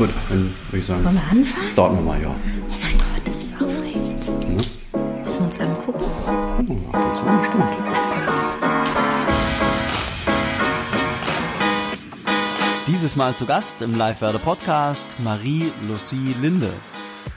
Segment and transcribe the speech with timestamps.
[0.00, 1.04] Gut, dann würde ich sagen.
[1.04, 1.62] Wollen wir anfangen?
[1.62, 2.30] Starten wir mal, ja.
[2.30, 4.26] Oh mein Gott, das ist aufregend.
[4.48, 4.56] Ne?
[5.22, 6.00] Müssen wir uns angucken.
[6.00, 7.64] Oh, ab und zu bestimmt.
[12.86, 16.72] Dieses Mal zu Gast im Live-Werde Podcast Marie-Lucie Linde.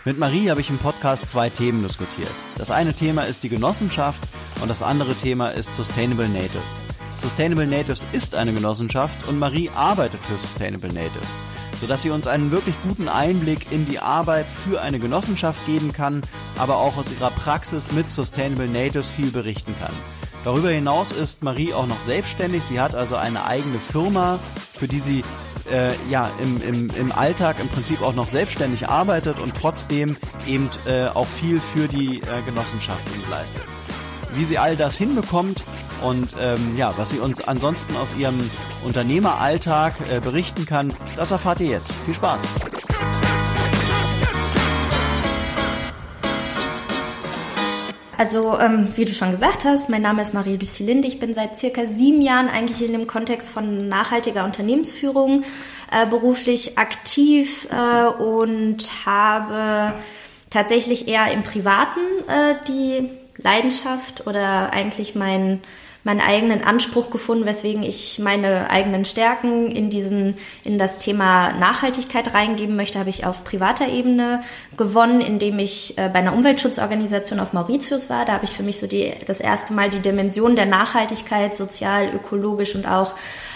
[0.05, 2.31] Mit Marie habe ich im Podcast zwei Themen diskutiert.
[2.55, 4.23] Das eine Thema ist die Genossenschaft
[4.61, 6.79] und das andere Thema ist Sustainable Natives.
[7.21, 11.41] Sustainable Natives ist eine Genossenschaft und Marie arbeitet für Sustainable Natives,
[11.83, 16.21] sodass sie uns einen wirklich guten Einblick in die Arbeit für eine Genossenschaft geben kann,
[16.57, 19.91] aber auch aus ihrer Praxis mit Sustainable Natives viel berichten kann.
[20.45, 22.63] Darüber hinaus ist Marie auch noch selbstständig.
[22.63, 24.39] Sie hat also eine eigene Firma,
[24.73, 25.23] für die sie
[25.69, 30.15] äh, ja im, im, im Alltag im Prinzip auch noch selbstständig arbeitet und trotzdem
[30.47, 33.72] eben äh, auch viel für die äh, Genossenschaft leistet.
[34.35, 35.63] Wie sie all das hinbekommt
[36.01, 38.39] und ähm, ja, was sie uns ansonsten aus ihrem
[38.85, 41.95] Unternehmeralltag äh, berichten kann, das erfahrt ihr jetzt.
[42.05, 42.39] Viel Spaß!
[48.17, 51.07] Also, ähm, wie du schon gesagt hast, mein Name ist Marie-Lucie Linde.
[51.07, 55.43] Ich bin seit circa sieben Jahren eigentlich in dem Kontext von nachhaltiger Unternehmensführung
[55.91, 59.93] äh, beruflich aktiv äh, und habe
[60.49, 63.09] tatsächlich eher im Privaten äh, die
[63.43, 65.61] Leidenschaft oder eigentlich mein
[66.03, 72.33] meinen eigenen Anspruch gefunden, weswegen ich meine eigenen Stärken in diesen, in das Thema Nachhaltigkeit
[72.33, 74.41] reingeben möchte, habe ich auf privater Ebene
[74.75, 78.25] gewonnen, indem ich äh, bei einer Umweltschutzorganisation auf Mauritius war.
[78.25, 82.13] Da habe ich für mich so die, das erste Mal die Dimension der Nachhaltigkeit sozial,
[82.13, 83.15] ökologisch und auch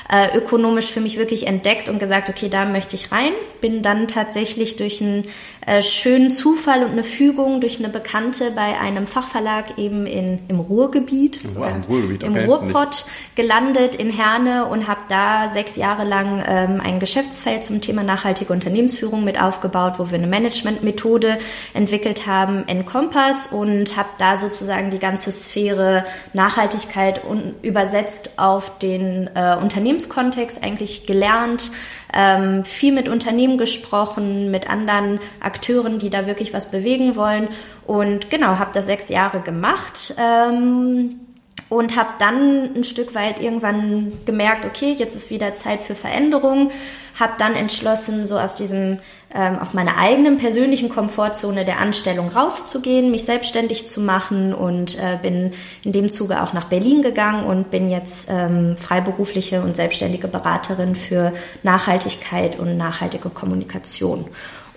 [0.10, 3.34] äh, ökonomisch für mich wirklich entdeckt und gesagt, okay, da möchte ich rein.
[3.62, 5.26] Bin dann tatsächlich durch einen
[5.66, 10.60] äh, schönen Zufall und eine Fügung durch eine Bekannte bei einem Fachverlag eben in, im
[10.60, 12.46] Ruhrgebiet, Wow, im Ruhrgebiet, im okay.
[12.46, 18.04] Ruhrpott gelandet in Herne und habe da sechs Jahre lang ähm, ein Geschäftsfeld zum Thema
[18.04, 21.38] nachhaltige Unternehmensführung mit aufgebaut, wo wir eine Managementmethode
[21.74, 29.30] entwickelt haben, Encompass und habe da sozusagen die ganze Sphäre Nachhaltigkeit un übersetzt auf den
[29.36, 31.72] äh, Unternehmenskontext eigentlich gelernt,
[32.14, 37.50] ähm, viel mit Unternehmen gesprochen, mit anderen Akteuren, die da wirklich was bewegen wollen
[37.86, 40.16] und genau, habe das sechs Jahre gemacht.
[40.18, 41.20] Ähm,
[41.70, 46.72] und habe dann ein Stück weit irgendwann gemerkt, okay, jetzt ist wieder Zeit für Veränderung.
[47.20, 49.00] Habe dann entschlossen, so aus diesem
[49.34, 55.18] ähm, aus meiner eigenen persönlichen Komfortzone der Anstellung rauszugehen, mich selbstständig zu machen und äh,
[55.22, 55.52] bin
[55.84, 60.96] in dem Zuge auch nach Berlin gegangen und bin jetzt ähm, freiberufliche und selbstständige Beraterin
[60.96, 64.26] für Nachhaltigkeit und nachhaltige Kommunikation.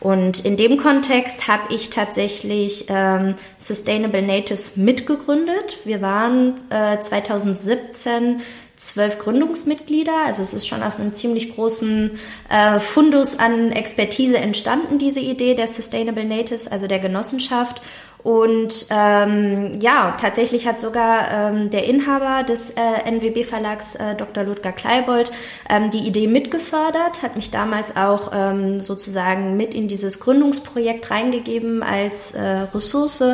[0.01, 5.79] Und in dem Kontext habe ich tatsächlich ähm, Sustainable Natives mitgegründet.
[5.85, 8.41] Wir waren äh, 2017
[8.77, 10.25] zwölf Gründungsmitglieder.
[10.25, 12.19] Also es ist schon aus einem ziemlich großen
[12.49, 17.83] äh, Fundus an Expertise entstanden, diese Idee der Sustainable Natives, also der Genossenschaft.
[18.23, 24.45] Und ähm, ja, tatsächlich hat sogar ähm, der Inhaber des äh, NWB-Verlags, äh, Dr.
[24.45, 25.33] Ludger Kleibold,
[25.69, 31.83] ähm, die Idee mitgefördert, hat mich damals auch ähm, sozusagen mit in dieses Gründungsprojekt reingegeben
[31.83, 33.25] als äh, Ressource.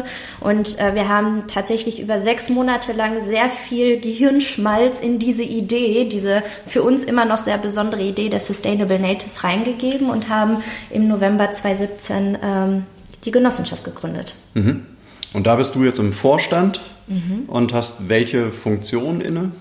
[0.41, 6.05] Und äh, wir haben tatsächlich über sechs Monate lang sehr viel Gehirnschmalz in diese Idee,
[6.05, 11.09] diese für uns immer noch sehr besondere Idee der Sustainable Natives reingegeben und haben im
[11.09, 12.87] November 2017 ähm,
[13.27, 14.35] die Genossenschaft gegründet.
[14.55, 14.87] Mhm.
[15.33, 17.45] Und da bist du jetzt im Vorstand Mhm.
[17.47, 19.53] und hast welche Funktion inne?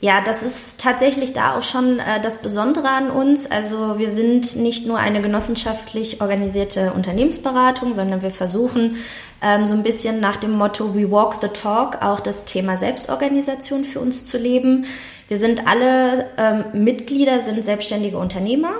[0.00, 3.48] Ja, das ist tatsächlich da auch schon äh, das Besondere an uns.
[3.50, 8.96] Also wir sind nicht nur eine genossenschaftlich organisierte Unternehmensberatung, sondern wir versuchen
[9.40, 13.84] ähm, so ein bisschen nach dem Motto We Walk the Talk auch das Thema Selbstorganisation
[13.84, 14.86] für uns zu leben.
[15.28, 18.72] Wir sind alle ähm, Mitglieder, sind selbstständige Unternehmer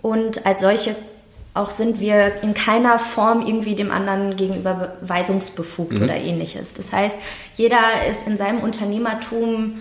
[0.00, 0.96] und als solche
[1.54, 6.72] auch sind wir in keiner Form irgendwie dem anderen gegenüber weisungsbefugt oder ähnliches.
[6.72, 7.18] Das heißt,
[7.54, 9.80] jeder ist in seinem Unternehmertum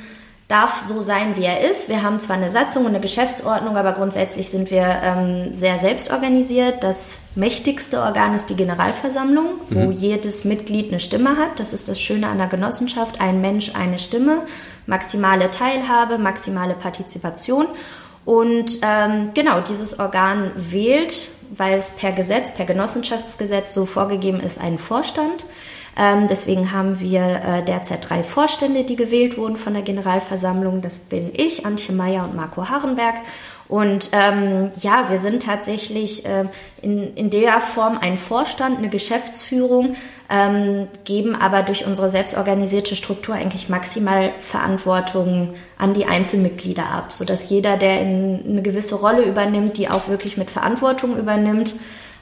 [0.51, 1.87] darf so sein, wie er ist.
[1.87, 6.83] Wir haben zwar eine Satzung und eine Geschäftsordnung, aber grundsätzlich sind wir ähm, sehr selbstorganisiert.
[6.83, 11.57] Das mächtigste Organ ist die Generalversammlung, wo jedes Mitglied eine Stimme hat.
[11.61, 13.21] Das ist das Schöne an der Genossenschaft.
[13.21, 14.41] Ein Mensch, eine Stimme,
[14.87, 17.67] maximale Teilhabe, maximale Partizipation.
[18.25, 24.59] Und ähm, genau, dieses Organ wählt, weil es per Gesetz, per Genossenschaftsgesetz so vorgegeben ist,
[24.59, 25.45] einen Vorstand.
[25.97, 30.81] Ähm, deswegen haben wir äh, derzeit drei Vorstände, die gewählt wurden von der Generalversammlung.
[30.81, 33.15] Das bin ich, Antje Meyer und Marco Harrenberg.
[33.67, 36.45] Und ähm, ja, wir sind tatsächlich äh,
[36.81, 39.95] in, in der Form ein Vorstand, eine Geschäftsführung,
[40.31, 47.49] ähm, geben aber durch unsere selbstorganisierte Struktur eigentlich maximal Verantwortung an die Einzelmitglieder ab, sodass
[47.49, 51.73] jeder, der in eine gewisse Rolle übernimmt, die auch wirklich mit Verantwortung übernimmt.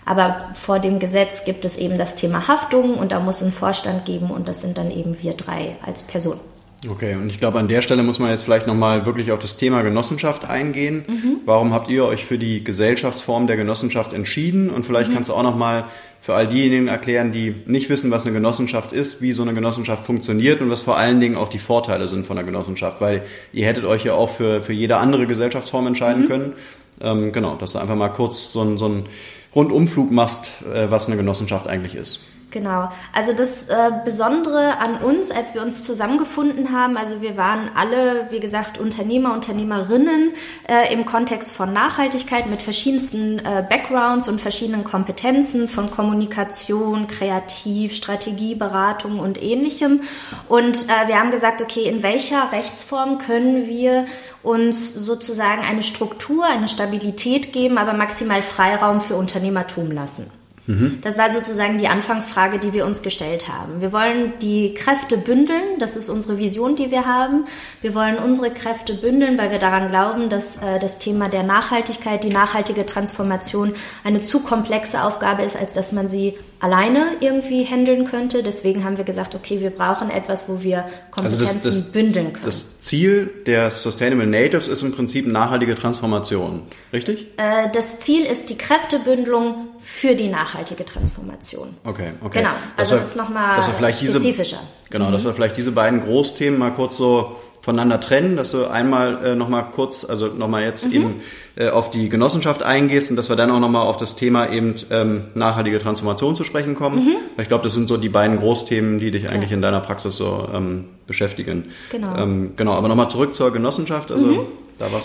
[0.06, 4.06] Aber vor dem Gesetz gibt es eben das Thema Haftung und da muss ein Vorstand
[4.06, 6.39] geben und das sind dann eben wir drei als Person.
[6.87, 9.57] Okay, und ich glaube, an der Stelle muss man jetzt vielleicht nochmal wirklich auf das
[9.57, 11.03] Thema Genossenschaft eingehen.
[11.07, 11.37] Mhm.
[11.45, 14.69] Warum habt ihr euch für die Gesellschaftsform der Genossenschaft entschieden?
[14.69, 15.15] Und vielleicht mhm.
[15.15, 15.85] kannst du auch nochmal
[16.21, 20.05] für all diejenigen erklären, die nicht wissen, was eine Genossenschaft ist, wie so eine Genossenschaft
[20.05, 23.65] funktioniert und was vor allen Dingen auch die Vorteile sind von der Genossenschaft, weil ihr
[23.65, 26.27] hättet euch ja auch für, für jede andere Gesellschaftsform entscheiden mhm.
[26.27, 26.53] können.
[27.01, 29.05] Ähm, genau, dass du einfach mal kurz so, ein, so einen
[29.53, 32.21] Rundumflug machst, äh, was eine Genossenschaft eigentlich ist.
[32.51, 32.89] Genau.
[33.13, 38.27] Also das äh, Besondere an uns, als wir uns zusammengefunden haben, also wir waren alle,
[38.31, 40.33] wie gesagt, Unternehmer, Unternehmerinnen
[40.67, 47.95] äh, im Kontext von Nachhaltigkeit mit verschiedensten äh, Backgrounds und verschiedenen Kompetenzen von Kommunikation, Kreativ,
[47.95, 50.01] Strategie, Beratung und ähnlichem.
[50.47, 54.07] Und äh, wir haben gesagt, okay, in welcher Rechtsform können wir
[54.41, 60.38] uns sozusagen eine Struktur, eine Stabilität geben, aber maximal Freiraum für Unternehmertum lassen.
[60.69, 61.00] Mhm.
[61.01, 63.81] Das war sozusagen die Anfangsfrage, die wir uns gestellt haben.
[63.81, 67.45] Wir wollen die Kräfte bündeln, das ist unsere Vision, die wir haben.
[67.81, 72.24] Wir wollen unsere Kräfte bündeln, weil wir daran glauben, dass äh, das Thema der Nachhaltigkeit,
[72.24, 73.74] die nachhaltige Transformation
[74.04, 78.44] eine zu komplexe Aufgabe ist, als dass man sie alleine irgendwie handeln könnte.
[78.44, 82.33] Deswegen haben wir gesagt, okay, wir brauchen etwas, wo wir Kompetenzen also das, das, bündeln
[82.33, 82.45] können.
[82.45, 87.27] Das Ziel der Sustainable Natives ist im Prinzip nachhaltige Transformation, richtig?
[87.38, 91.75] Äh, das Ziel ist die Kräftebündelung für die nachhaltige Transformation.
[91.83, 92.39] Okay, okay.
[92.39, 94.59] Genau, also das, das ist nochmal spezifischer.
[94.59, 95.13] Diese, genau, mhm.
[95.13, 99.35] dass wir vielleicht diese beiden Großthemen mal kurz so voneinander trennen, dass du einmal äh,
[99.35, 100.94] nochmal kurz, also nochmal jetzt mhm.
[100.94, 101.15] eben
[101.56, 104.75] äh, auf die Genossenschaft eingehst und dass wir dann auch nochmal auf das Thema eben
[104.89, 107.06] ähm, nachhaltige Transformation zu sprechen kommen.
[107.06, 107.15] Mhm.
[107.38, 109.56] Ich glaube, das sind so die beiden Großthemen, die dich eigentlich ja.
[109.56, 111.65] in deiner Praxis so ähm, beschäftigen.
[111.91, 112.15] Genau.
[112.15, 114.11] Ähm, genau, aber nochmal zurück zur Genossenschaft.
[114.11, 114.39] Also mhm.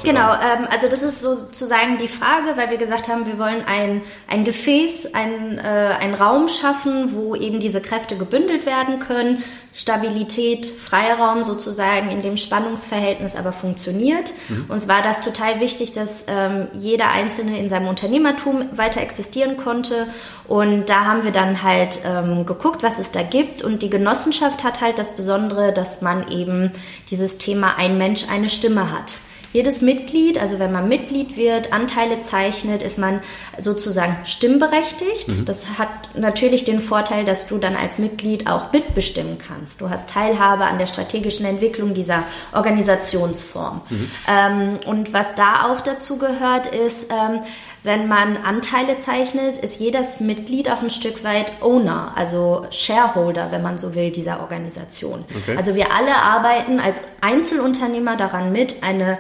[0.05, 4.03] Genau, ähm, also das ist sozusagen die Frage, weil wir gesagt haben, wir wollen ein,
[4.29, 9.43] ein Gefäß, ein, äh, ein Raum schaffen, wo eben diese Kräfte gebündelt werden können,
[9.77, 14.33] Stabilität, Freiraum sozusagen in dem Spannungsverhältnis aber funktioniert.
[14.49, 14.67] Mhm.
[14.69, 20.07] Uns war das total wichtig, dass ähm, jeder Einzelne in seinem Unternehmertum weiter existieren konnte.
[20.47, 23.63] Und da haben wir dann halt ähm, geguckt, was es da gibt.
[23.63, 26.71] Und die Genossenschaft hat halt das Besondere, dass man eben
[27.11, 29.15] dieses Thema ein Mensch, eine Stimme hat.
[29.55, 33.21] Jedes Mitglied, also wenn man Mitglied wird, Anteile zeichnet, ist man
[33.57, 35.29] sozusagen stimmberechtigt.
[35.29, 35.45] Mhm.
[35.45, 39.81] Das hat natürlich den Vorteil, dass du dann als Mitglied auch mitbestimmen kannst.
[39.81, 43.83] Du hast Teilhabe an der strategischen Entwicklung dieser Organisationsform.
[43.89, 44.11] Mhm.
[44.27, 47.43] Ähm, und was da auch dazu gehört, ist, ähm,
[47.85, 53.63] wenn man Anteile zeichnet, ist jedes Mitglied auch ein Stück weit Owner, also Shareholder, wenn
[53.63, 55.25] man so will, dieser Organisation.
[55.37, 55.57] Okay.
[55.57, 59.19] Also wir alle arbeiten als Einzelunternehmer daran mit, eine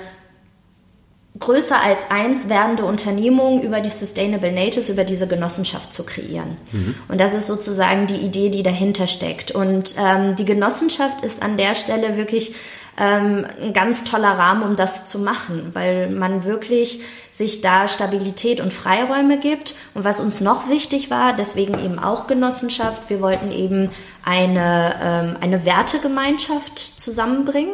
[1.38, 6.56] größer als eins werdende Unternehmung über die Sustainable Natives, über diese Genossenschaft zu kreieren.
[6.70, 6.94] Mhm.
[7.08, 9.50] Und das ist sozusagen die Idee, die dahinter steckt.
[9.50, 12.54] Und ähm, die Genossenschaft ist an der Stelle wirklich
[12.96, 17.00] ähm, ein ganz toller Rahmen, um das zu machen, weil man wirklich
[17.30, 19.74] sich da Stabilität und Freiräume gibt.
[19.94, 23.90] Und was uns noch wichtig war, deswegen eben auch Genossenschaft, wir wollten eben
[24.24, 27.72] eine, ähm, eine Wertegemeinschaft zusammenbringen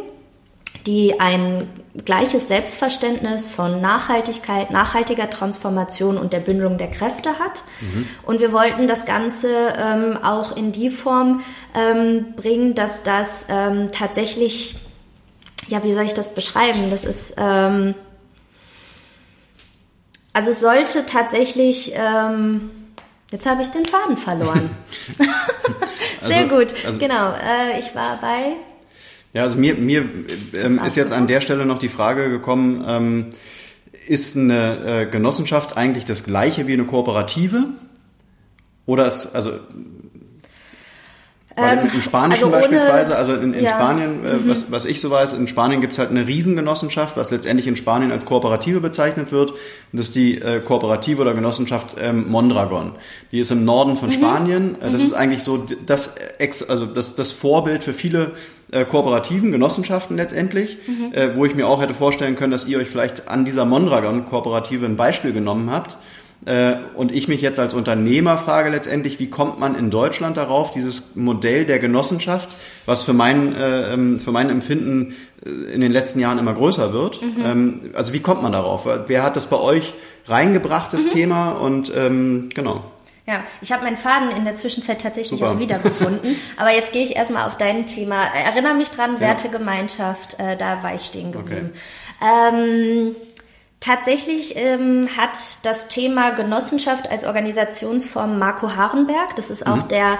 [0.87, 1.69] die ein
[2.05, 7.64] gleiches Selbstverständnis von Nachhaltigkeit, nachhaltiger Transformation und der Bündelung der Kräfte hat.
[7.81, 8.09] Mhm.
[8.25, 11.43] Und wir wollten das Ganze ähm, auch in die Form
[11.75, 14.76] ähm, bringen, dass das ähm, tatsächlich,
[15.69, 16.90] ja, wie soll ich das beschreiben?
[16.90, 17.95] Das ist, ähm,
[20.33, 22.71] also es sollte tatsächlich, ähm,
[23.33, 24.71] jetzt habe ich den Faden verloren.
[26.23, 27.33] Sehr also, gut, also, genau.
[27.33, 28.57] Äh, ich war bei
[29.33, 30.09] ja, also mir, mir
[30.55, 33.27] ähm, ist jetzt an der Stelle noch die Frage gekommen, ähm,
[34.07, 37.69] ist eine äh, Genossenschaft eigentlich das gleiche wie eine Kooperative?
[38.87, 39.53] Oder ist, also
[41.61, 43.71] weil ähm, im Spanischen also beispielsweise, also in, in ja.
[43.71, 44.49] Spanien, äh, mhm.
[44.49, 48.12] was, was ich so weiß, in Spanien gibt's halt eine Riesengenossenschaft, was letztendlich in Spanien
[48.12, 49.50] als Kooperative bezeichnet wird.
[49.50, 49.59] Und
[49.93, 52.93] das ist die äh, Kooperative oder Genossenschaft ähm, Mondragon.
[53.33, 54.14] Die ist im Norden von mhm.
[54.14, 54.76] Spanien.
[54.81, 55.07] Äh, das mhm.
[55.09, 58.33] ist eigentlich so das, Ex, also das, das Vorbild für viele
[58.73, 61.12] äh, kooperativen Genossenschaften letztendlich, mhm.
[61.12, 64.87] äh, wo ich mir auch hätte vorstellen können, dass ihr euch vielleicht an dieser Mondragon-Kooperative
[64.87, 65.97] ein Beispiel genommen habt
[66.94, 71.14] und ich mich jetzt als Unternehmer frage letztendlich, wie kommt man in Deutschland darauf, dieses
[71.14, 72.49] Modell der Genossenschaft,
[72.87, 76.94] was für mein, äh, ähm, für mein Empfinden äh, in den letzten Jahren immer größer
[76.94, 77.20] wird.
[77.20, 77.44] Mhm.
[77.44, 78.88] Ähm, also wie kommt man darauf?
[79.06, 79.92] Wer hat das bei euch
[80.26, 81.11] reingebracht, das mhm.
[81.11, 81.50] Thema?
[81.52, 82.85] Und ähm, genau.
[83.26, 85.52] Ja, ich habe meinen Faden in der Zwischenzeit tatsächlich Super.
[85.52, 86.37] auch wiedergefunden.
[86.56, 88.25] Aber jetzt gehe ich erstmal auf dein Thema.
[88.25, 89.20] Erinnere mich dran, ja.
[89.20, 91.70] Wertegemeinschaft, äh, da war ich stehen geblieben.
[91.73, 92.54] Okay.
[92.54, 93.14] Ähm,
[93.81, 99.35] Tatsächlich ähm, hat das Thema Genossenschaft als Organisationsform Marco Harenberg.
[99.37, 99.89] Das ist auch mhm.
[99.89, 100.19] der,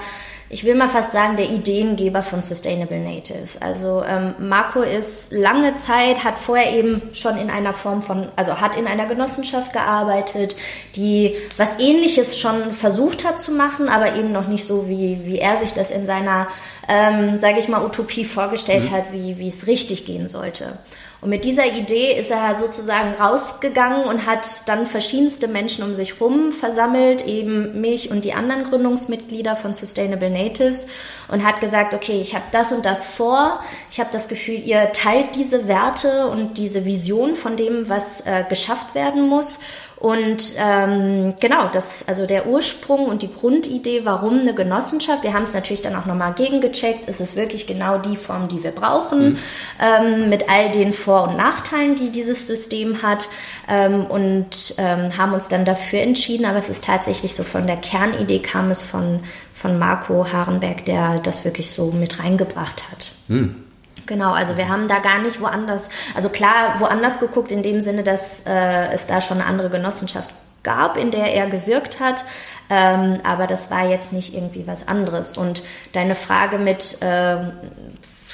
[0.49, 3.61] ich will mal fast sagen, der Ideengeber von Sustainable Natives.
[3.61, 8.59] Also ähm, Marco ist lange Zeit, hat vorher eben schon in einer Form von, also
[8.59, 10.55] hat in einer Genossenschaft gearbeitet,
[10.95, 15.37] die was ähnliches schon versucht hat zu machen, aber eben noch nicht so, wie, wie
[15.37, 16.47] er sich das in seiner,
[16.87, 18.91] ähm, sage ich mal, Utopie vorgestellt mhm.
[18.91, 20.79] hat, wie, wie es richtig gehen sollte.
[21.21, 26.19] Und mit dieser Idee ist er sozusagen rausgegangen und hat dann verschiedenste Menschen um sich
[26.19, 30.87] herum versammelt, eben mich und die anderen Gründungsmitglieder von Sustainable Natives
[31.27, 33.59] und hat gesagt, okay, ich habe das und das vor.
[33.91, 38.43] Ich habe das Gefühl, ihr teilt diese Werte und diese Vision von dem, was äh,
[38.49, 39.59] geschafft werden muss.
[40.01, 45.43] Und ähm, genau, das, also der Ursprung und die Grundidee, warum eine Genossenschaft, wir haben
[45.43, 49.33] es natürlich dann auch nochmal gegengecheckt, ist es wirklich genau die Form, die wir brauchen,
[49.33, 49.37] mhm.
[49.79, 53.27] ähm, mit all den Vor- und Nachteilen, die dieses System hat
[53.69, 57.77] ähm, und ähm, haben uns dann dafür entschieden, aber es ist tatsächlich so von der
[57.77, 59.19] Kernidee kam es von,
[59.53, 63.11] von Marco Harenberg, der das wirklich so mit reingebracht hat.
[63.27, 63.70] Mhm.
[64.05, 68.03] Genau, also wir haben da gar nicht woanders, also klar woanders geguckt in dem Sinne,
[68.03, 70.29] dass äh, es da schon eine andere Genossenschaft
[70.63, 72.23] gab, in der er gewirkt hat,
[72.69, 75.37] ähm, aber das war jetzt nicht irgendwie was anderes.
[75.37, 77.37] Und deine Frage mit äh,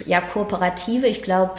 [0.06, 1.54] ja Kooperative, ich glaube,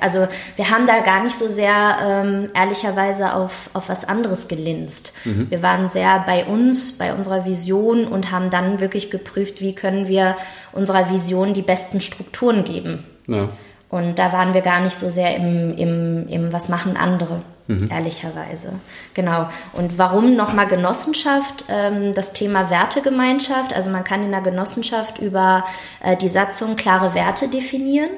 [0.00, 5.12] also wir haben da gar nicht so sehr ähm, ehrlicherweise auf, auf was anderes gelinst.
[5.24, 5.50] Mhm.
[5.50, 10.06] Wir waren sehr bei uns, bei unserer Vision und haben dann wirklich geprüft, wie können
[10.06, 10.36] wir
[10.72, 13.04] unserer Vision die besten Strukturen geben.
[13.26, 13.48] Ja.
[13.90, 17.88] Und da waren wir gar nicht so sehr im, im, im was machen andere, mhm.
[17.90, 18.72] ehrlicherweise.
[19.14, 19.48] Genau.
[19.72, 21.66] Und warum nochmal Genossenschaft?
[21.68, 23.72] Ähm, das Thema Wertegemeinschaft.
[23.72, 25.64] Also man kann in der Genossenschaft über
[26.02, 28.10] äh, die Satzung klare Werte definieren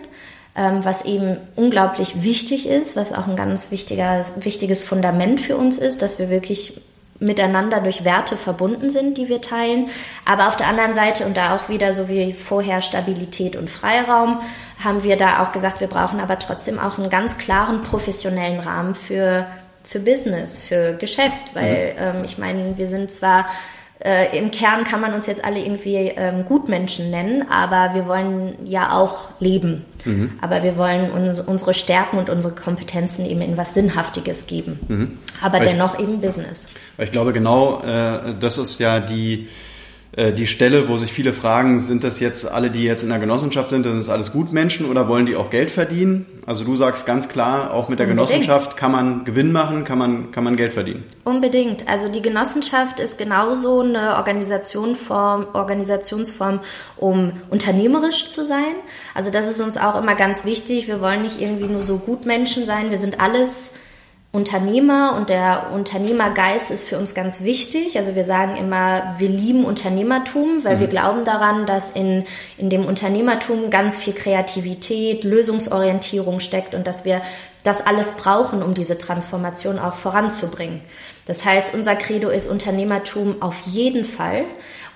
[0.56, 5.78] ähm, was eben unglaublich wichtig ist, was auch ein ganz wichtiger, wichtiges Fundament für uns
[5.78, 6.80] ist, dass wir wirklich
[7.18, 9.88] miteinander durch Werte verbunden sind, die wir teilen.
[10.24, 14.40] Aber auf der anderen Seite und da auch wieder so wie vorher Stabilität und Freiraum,
[14.78, 18.94] haben wir da auch gesagt, wir brauchen aber trotzdem auch einen ganz klaren professionellen Rahmen
[18.94, 19.46] für
[19.86, 22.16] für Business, für Geschäft, weil mhm.
[22.18, 23.46] ähm, ich meine, wir sind zwar
[24.04, 28.54] äh, im Kern kann man uns jetzt alle irgendwie ähm, Gutmenschen nennen, aber wir wollen
[28.66, 29.84] ja auch leben.
[30.04, 30.32] Mhm.
[30.40, 34.80] Aber wir wollen uns, unsere Stärken und unsere Kompetenzen eben in was Sinnhaftiges geben.
[34.88, 35.18] Mhm.
[35.40, 36.66] Aber weil dennoch ich, eben Business.
[36.98, 39.48] Ich glaube, genau äh, das ist ja die
[40.14, 43.68] die Stelle, wo sich viele fragen, sind das jetzt alle, die jetzt in der Genossenschaft
[43.68, 46.24] sind, sind das alles Gutmenschen oder wollen die auch Geld verdienen?
[46.46, 48.30] Also du sagst ganz klar, auch mit der Unbedingt.
[48.30, 51.04] Genossenschaft kann man Gewinn machen, kann man, kann man Geld verdienen.
[51.24, 51.86] Unbedingt.
[51.86, 56.60] Also die Genossenschaft ist genauso eine Organisationsform, Organisationsform,
[56.96, 58.74] um unternehmerisch zu sein.
[59.14, 60.88] Also das ist uns auch immer ganz wichtig.
[60.88, 62.90] Wir wollen nicht irgendwie nur so Gutmenschen sein.
[62.90, 63.70] Wir sind alles
[64.36, 67.96] Unternehmer und der Unternehmergeist ist für uns ganz wichtig.
[67.96, 70.80] Also wir sagen immer, wir lieben Unternehmertum, weil mhm.
[70.80, 72.24] wir glauben daran, dass in,
[72.58, 77.22] in dem Unternehmertum ganz viel Kreativität, Lösungsorientierung steckt und dass wir
[77.64, 80.82] das alles brauchen, um diese Transformation auch voranzubringen.
[81.26, 84.44] Das heißt, unser Credo ist Unternehmertum auf jeden Fall.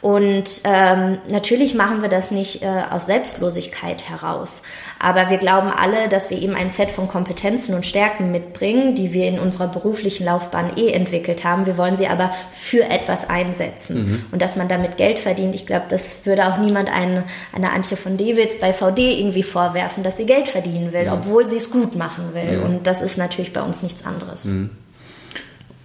[0.03, 4.63] Und ähm, natürlich machen wir das nicht äh, aus Selbstlosigkeit heraus.
[4.99, 9.13] Aber wir glauben alle, dass wir eben ein Set von Kompetenzen und Stärken mitbringen, die
[9.13, 11.67] wir in unserer beruflichen Laufbahn eh entwickelt haben.
[11.67, 13.97] Wir wollen sie aber für etwas einsetzen.
[13.97, 14.25] Mhm.
[14.33, 17.99] Und dass man damit Geld verdient, ich glaube, das würde auch niemand eine, eine Antje
[17.99, 21.13] von Dewitz bei VD irgendwie vorwerfen, dass sie Geld verdienen will, mhm.
[21.13, 22.59] obwohl sie es gut machen will.
[22.59, 22.63] Mhm.
[22.65, 24.47] Und das ist natürlich bei uns nichts anderes.
[24.47, 24.71] Mhm.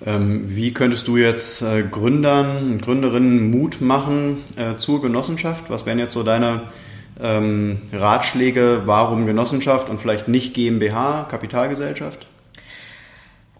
[0.06, 5.70] Ähm, wie könntest du jetzt äh, Gründern und Gründerinnen Mut machen äh, zur Genossenschaft?
[5.70, 6.64] Was wären jetzt so deine
[7.22, 12.28] ähm, Ratschläge, warum Genossenschaft und vielleicht nicht GmbH, Kapitalgesellschaft?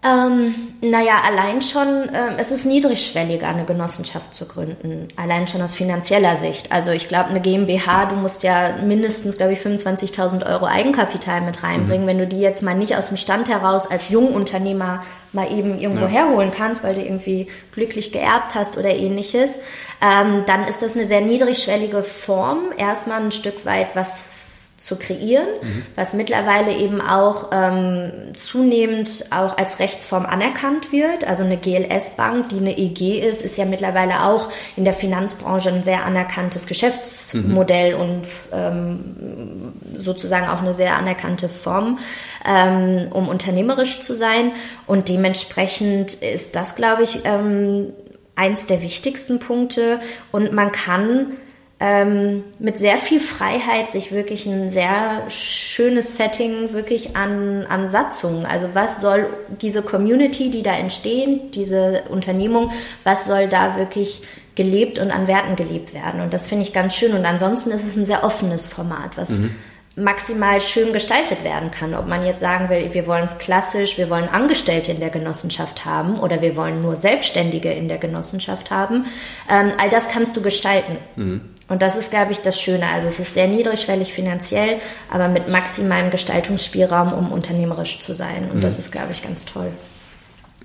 [0.06, 5.08] Ähm, naja, allein schon, äh, es ist niedrigschwelliger, eine Genossenschaft zu gründen.
[5.16, 6.70] Allein schon aus finanzieller Sicht.
[6.70, 11.62] Also ich glaube, eine GmbH, du musst ja mindestens, glaube ich, 25.000 Euro Eigenkapital mit
[11.62, 12.04] reinbringen.
[12.04, 12.08] Mhm.
[12.08, 16.04] Wenn du die jetzt mal nicht aus dem Stand heraus als Jungunternehmer mal eben irgendwo
[16.04, 16.10] ja.
[16.10, 19.58] herholen kannst, weil du irgendwie glücklich geerbt hast oder ähnliches,
[20.00, 24.45] ähm, dann ist das eine sehr niedrigschwellige Form, erstmal ein Stück weit was
[24.86, 25.82] zu kreieren, mhm.
[25.96, 31.26] was mittlerweile eben auch ähm, zunehmend auch als Rechtsform anerkannt wird.
[31.26, 35.82] Also eine GLS-Bank, die eine EG ist, ist ja mittlerweile auch in der Finanzbranche ein
[35.82, 38.00] sehr anerkanntes Geschäftsmodell mhm.
[38.00, 41.98] und ähm, sozusagen auch eine sehr anerkannte Form,
[42.44, 44.52] ähm, um unternehmerisch zu sein.
[44.86, 47.92] Und dementsprechend ist das, glaube ich, ähm,
[48.36, 49.98] eins der wichtigsten Punkte.
[50.30, 51.32] Und man kann
[51.78, 58.46] ähm, mit sehr viel Freiheit sich wirklich ein sehr schönes Setting wirklich an, an Satzungen.
[58.46, 59.26] Also was soll
[59.60, 62.72] diese Community, die da entstehen, diese Unternehmung,
[63.04, 64.22] was soll da wirklich
[64.54, 66.22] gelebt und an Werten gelebt werden?
[66.22, 67.12] Und das finde ich ganz schön.
[67.12, 69.54] Und ansonsten ist es ein sehr offenes Format, was mhm
[69.96, 71.94] maximal schön gestaltet werden kann.
[71.94, 75.86] Ob man jetzt sagen will, wir wollen es klassisch, wir wollen Angestellte in der Genossenschaft
[75.86, 79.06] haben oder wir wollen nur Selbstständige in der Genossenschaft haben.
[79.50, 80.98] Ähm, all das kannst du gestalten.
[81.16, 81.40] Mhm.
[81.68, 82.86] Und das ist, glaube ich, das Schöne.
[82.88, 84.78] Also es ist sehr niedrigschwellig finanziell,
[85.10, 88.48] aber mit maximalem Gestaltungsspielraum, um unternehmerisch zu sein.
[88.50, 88.60] Und mhm.
[88.60, 89.72] das ist, glaube ich, ganz toll.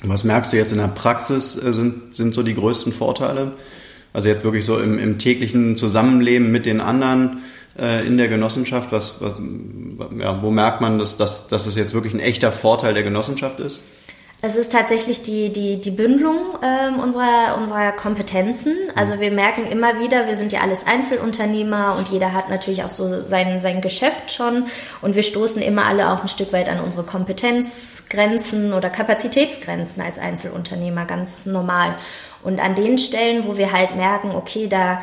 [0.04, 3.54] Was merkst du jetzt in der Praxis, äh, sind, sind so die größten Vorteile?
[4.14, 7.44] Also jetzt wirklich so im, im täglichen Zusammenleben mit den anderen
[7.80, 8.92] äh, in der Genossenschaft?
[8.92, 9.34] Was, was,
[10.20, 13.60] ja, wo merkt man, dass, dass, dass es jetzt wirklich ein echter Vorteil der Genossenschaft
[13.60, 13.82] ist?
[14.44, 18.76] Es ist tatsächlich die, die, die Bündelung ähm, unserer, unserer Kompetenzen.
[18.96, 22.90] Also wir merken immer wieder, wir sind ja alles Einzelunternehmer und jeder hat natürlich auch
[22.90, 24.66] so sein, sein Geschäft schon
[25.04, 30.18] und wir stoßen immer alle auch ein Stück weit an unsere Kompetenzgrenzen oder Kapazitätsgrenzen als
[30.18, 31.94] Einzelunternehmer, ganz normal.
[32.42, 35.02] Und an den Stellen, wo wir halt merken, okay, da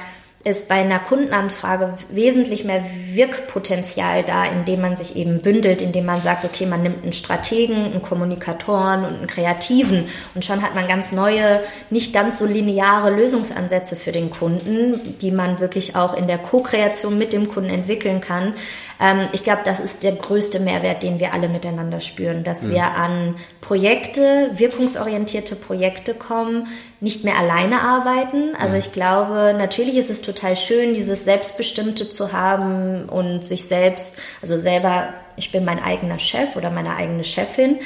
[0.49, 6.23] ist bei einer Kundenanfrage wesentlich mehr Wirkpotenzial da, indem man sich eben bündelt, indem man
[6.23, 10.89] sagt, okay, man nimmt einen Strategen, einen Kommunikatoren und einen Kreativen und schon hat man
[10.89, 16.27] ganz neue, nicht ganz so lineare Lösungsansätze für den Kunden, die man wirklich auch in
[16.27, 18.55] der Co-Kreation mit dem Kunden entwickeln kann.
[19.01, 22.71] Ähm, ich glaube, das ist der größte Mehrwert, den wir alle miteinander spüren, dass mhm.
[22.73, 26.67] wir an Projekte, wirkungsorientierte Projekte kommen,
[27.01, 28.55] nicht mehr alleine arbeiten.
[28.59, 28.81] Also mhm.
[28.81, 34.57] ich glaube, natürlich ist es total schön, dieses Selbstbestimmte zu haben und sich selbst, also
[34.57, 37.79] selber, ich bin mein eigener Chef oder meine eigene Chefin.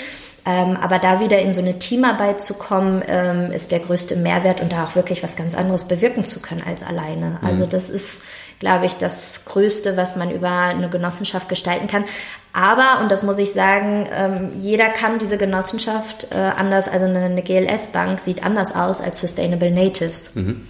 [0.45, 4.61] Ähm, aber da wieder in so eine Teamarbeit zu kommen, ähm, ist der größte Mehrwert
[4.61, 7.39] und da auch wirklich was ganz anderes bewirken zu können als alleine.
[7.43, 7.71] Also mhm.
[7.71, 8.23] das ist
[8.63, 12.05] glaube ich, das Größte, was man über eine Genossenschaft gestalten kann.
[12.53, 17.43] Aber, und das muss ich sagen, ähm, jeder kann diese Genossenschaft äh, anders, also eine,
[17.43, 20.37] GLS-Bank sieht anders aus als Sustainable Natives.
[20.37, 20.65] Mhm.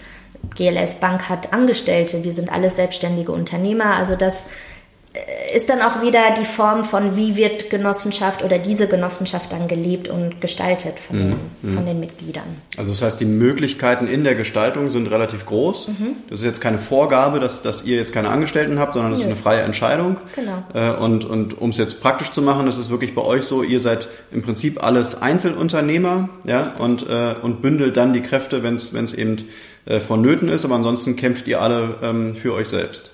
[0.57, 4.46] GLS Bank hat Angestellte, wir sind alles selbstständige Unternehmer, also das
[5.55, 10.09] ist dann auch wieder die Form von, wie wird Genossenschaft oder diese Genossenschaft dann gelebt
[10.09, 11.35] und gestaltet von, mhm.
[11.62, 12.44] den, von den Mitgliedern.
[12.79, 15.88] Also das heißt, die Möglichkeiten in der Gestaltung sind relativ groß.
[15.88, 16.16] Mhm.
[16.31, 19.27] Das ist jetzt keine Vorgabe, dass, dass ihr jetzt keine Angestellten habt, sondern das ja.
[19.27, 20.16] ist eine freie Entscheidung.
[20.35, 20.64] Genau.
[20.72, 23.62] Äh, und und um es jetzt praktisch zu machen, ist es wirklich bei euch so,
[23.62, 28.77] ihr seid im Prinzip alles Einzelunternehmer ja, und, äh, und bündelt dann die Kräfte, wenn
[28.77, 29.44] es eben
[29.85, 33.12] äh, vonnöten ist, aber ansonsten kämpft ihr alle ähm, für euch selbst.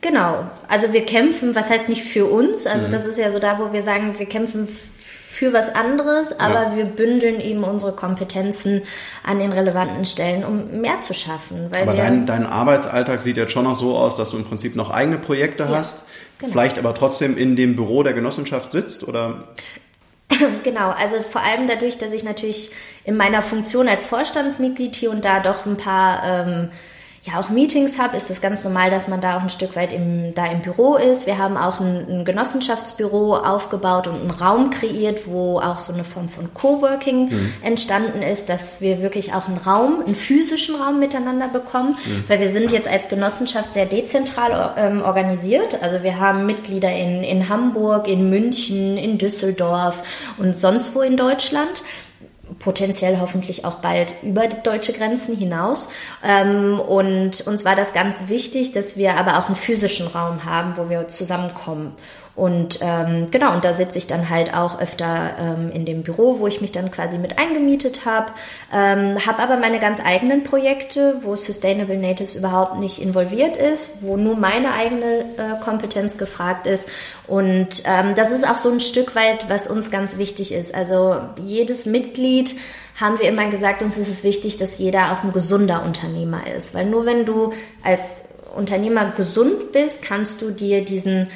[0.00, 0.46] Genau.
[0.68, 2.66] Also wir kämpfen, was heißt nicht für uns?
[2.66, 2.90] Also mhm.
[2.90, 6.76] das ist ja so da, wo wir sagen, wir kämpfen für was anderes, aber ja.
[6.76, 8.82] wir bündeln eben unsere Kompetenzen
[9.24, 11.70] an den relevanten Stellen, um mehr zu schaffen.
[11.74, 14.90] aber dein, dein Arbeitsalltag sieht jetzt schon noch so aus, dass du im Prinzip noch
[14.90, 16.08] eigene Projekte ja, hast,
[16.38, 16.52] genau.
[16.52, 19.44] vielleicht aber trotzdem in dem Büro der Genossenschaft sitzt oder?
[20.62, 22.70] Genau, also vor allem dadurch, dass ich natürlich
[23.04, 26.68] in meiner Funktion als Vorstandsmitglied hier und da doch ein paar ähm,
[27.32, 29.92] ja auch Meetings habe, ist es ganz normal, dass man da auch ein Stück weit
[29.92, 31.26] im, da im Büro ist.
[31.26, 36.04] Wir haben auch ein, ein Genossenschaftsbüro aufgebaut und einen Raum kreiert, wo auch so eine
[36.04, 37.52] Form von Coworking mhm.
[37.62, 42.24] entstanden ist, dass wir wirklich auch einen Raum, einen physischen Raum miteinander bekommen, mhm.
[42.28, 45.82] weil wir sind jetzt als Genossenschaft sehr dezentral ähm, organisiert.
[45.82, 50.02] Also wir haben Mitglieder in, in Hamburg, in München, in Düsseldorf
[50.38, 51.82] und sonst wo in Deutschland
[52.58, 55.88] potenziell hoffentlich auch bald über deutsche Grenzen hinaus.
[56.24, 60.76] Ähm, und uns war das ganz wichtig, dass wir aber auch einen physischen Raum haben,
[60.76, 61.94] wo wir zusammenkommen.
[62.40, 66.38] Und ähm, genau, und da sitze ich dann halt auch öfter ähm, in dem Büro,
[66.38, 68.32] wo ich mich dann quasi mit eingemietet habe,
[68.72, 74.16] ähm, habe aber meine ganz eigenen Projekte, wo Sustainable Natives überhaupt nicht involviert ist, wo
[74.16, 76.88] nur meine eigene äh, Kompetenz gefragt ist.
[77.26, 80.74] Und ähm, das ist auch so ein Stück weit, was uns ganz wichtig ist.
[80.74, 82.54] Also jedes Mitglied
[82.98, 86.72] haben wir immer gesagt, uns ist es wichtig, dass jeder auch ein gesunder Unternehmer ist.
[86.72, 88.22] Weil nur wenn du als
[88.56, 91.28] Unternehmer gesund bist, kannst du dir diesen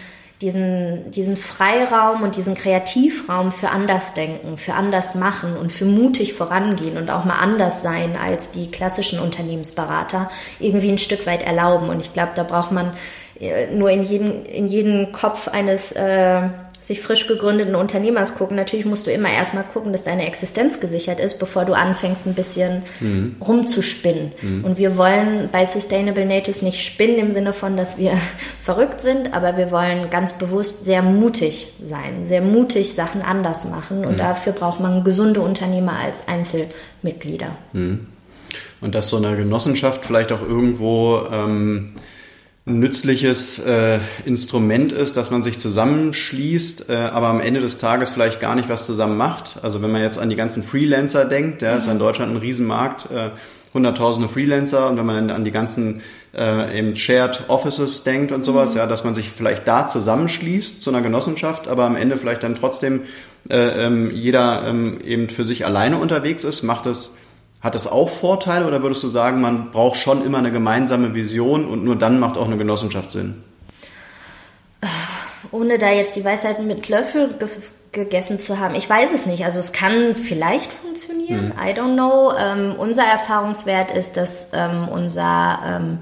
[0.44, 6.98] diesen, diesen Freiraum und diesen Kreativraum für Andersdenken, für anders machen und für mutig vorangehen
[6.98, 10.30] und auch mal anders sein als die klassischen Unternehmensberater
[10.60, 11.88] irgendwie ein Stück weit erlauben.
[11.88, 12.92] Und ich glaube, da braucht man
[13.40, 16.42] äh, nur in jeden, in jeden Kopf eines äh,
[16.84, 18.58] sich frisch gegründeten Unternehmers gucken.
[18.58, 22.34] Natürlich musst du immer erstmal gucken, dass deine Existenz gesichert ist, bevor du anfängst, ein
[22.34, 23.36] bisschen mhm.
[23.40, 24.32] rumzuspinnen.
[24.42, 24.64] Mhm.
[24.64, 28.12] Und wir wollen bei Sustainable Natives nicht spinnen im Sinne von, dass wir
[28.62, 34.04] verrückt sind, aber wir wollen ganz bewusst sehr mutig sein, sehr mutig Sachen anders machen.
[34.04, 34.18] Und mhm.
[34.18, 37.56] dafür braucht man gesunde Unternehmer als Einzelmitglieder.
[37.72, 38.08] Mhm.
[38.82, 41.94] Und dass so eine Genossenschaft vielleicht auch irgendwo ähm,
[42.66, 48.40] nützliches äh, Instrument ist, dass man sich zusammenschließt, äh, aber am Ende des Tages vielleicht
[48.40, 49.58] gar nicht was zusammen macht.
[49.62, 51.78] Also wenn man jetzt an die ganzen Freelancer denkt, ja, mhm.
[51.78, 53.30] ist in Deutschland ein Riesenmarkt, äh,
[53.74, 56.00] hunderttausende Freelancer und wenn man an die ganzen
[56.34, 58.78] äh, eben Shared Offices denkt und sowas, mhm.
[58.78, 62.54] ja, dass man sich vielleicht da zusammenschließt zu einer Genossenschaft, aber am Ende vielleicht dann
[62.54, 63.02] trotzdem
[63.50, 67.14] äh, ähm, jeder ähm, eben für sich alleine unterwegs ist, macht es
[67.64, 71.66] hat das auch Vorteile oder würdest du sagen, man braucht schon immer eine gemeinsame Vision
[71.66, 73.42] und nur dann macht auch eine Genossenschaft Sinn?
[75.50, 77.48] Ohne da jetzt die Weisheiten mit Löffel ge
[77.92, 78.74] gegessen zu haben.
[78.74, 79.44] Ich weiß es nicht.
[79.44, 81.52] Also es kann vielleicht funktionieren.
[81.56, 81.64] Mhm.
[81.64, 82.32] I don't know.
[82.36, 85.98] Ähm, unser Erfahrungswert ist, dass ähm, unser ähm,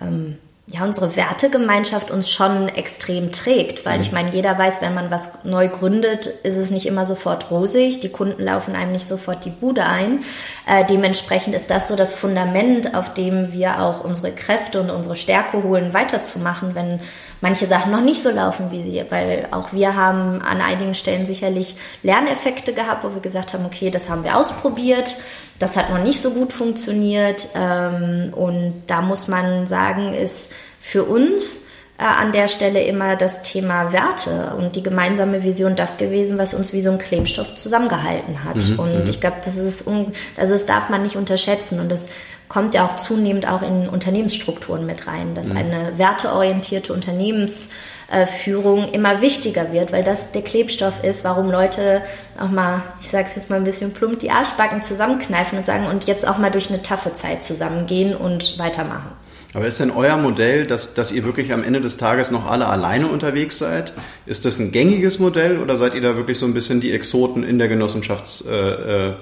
[0.00, 0.38] ähm
[0.70, 4.02] ja, unsere Wertegemeinschaft uns schon extrem trägt, weil mhm.
[4.02, 8.00] ich meine, jeder weiß, wenn man was neu gründet, ist es nicht immer sofort rosig,
[8.00, 10.24] die Kunden laufen einem nicht sofort die Bude ein.
[10.66, 15.16] Äh, dementsprechend ist das so das Fundament, auf dem wir auch unsere Kräfte und unsere
[15.16, 17.00] Stärke holen, weiterzumachen, wenn
[17.40, 21.26] manche Sachen noch nicht so laufen wie sie, weil auch wir haben an einigen Stellen
[21.26, 25.14] sicherlich Lerneffekte gehabt, wo wir gesagt haben, okay, das haben wir ausprobiert,
[25.58, 31.04] das hat noch nicht so gut funktioniert ähm, und da muss man sagen, ist für
[31.04, 31.64] uns
[31.98, 36.54] äh, an der Stelle immer das Thema Werte und die gemeinsame Vision das gewesen, was
[36.54, 38.56] uns wie so ein Klebstoff zusammengehalten hat.
[38.56, 39.10] Mhm, und mhm.
[39.10, 39.88] ich glaube, das ist,
[40.36, 42.06] also das darf man nicht unterschätzen und das
[42.48, 45.56] kommt ja auch zunehmend auch in Unternehmensstrukturen mit rein, dass mhm.
[45.56, 52.02] eine werteorientierte Unternehmensführung immer wichtiger wird, weil das der Klebstoff ist, warum Leute
[52.38, 55.86] auch mal, ich sage es jetzt mal ein bisschen plump, die Arschbacken zusammenkneifen und sagen
[55.86, 59.12] und jetzt auch mal durch eine taffe Zeit zusammengehen und weitermachen.
[59.54, 62.66] Aber ist denn euer Modell, dass, dass ihr wirklich am Ende des Tages noch alle
[62.66, 63.94] alleine unterwegs seid?
[64.26, 67.44] Ist das ein gängiges Modell oder seid ihr da wirklich so ein bisschen die Exoten
[67.44, 69.14] in der Genossenschafts, äh, äh,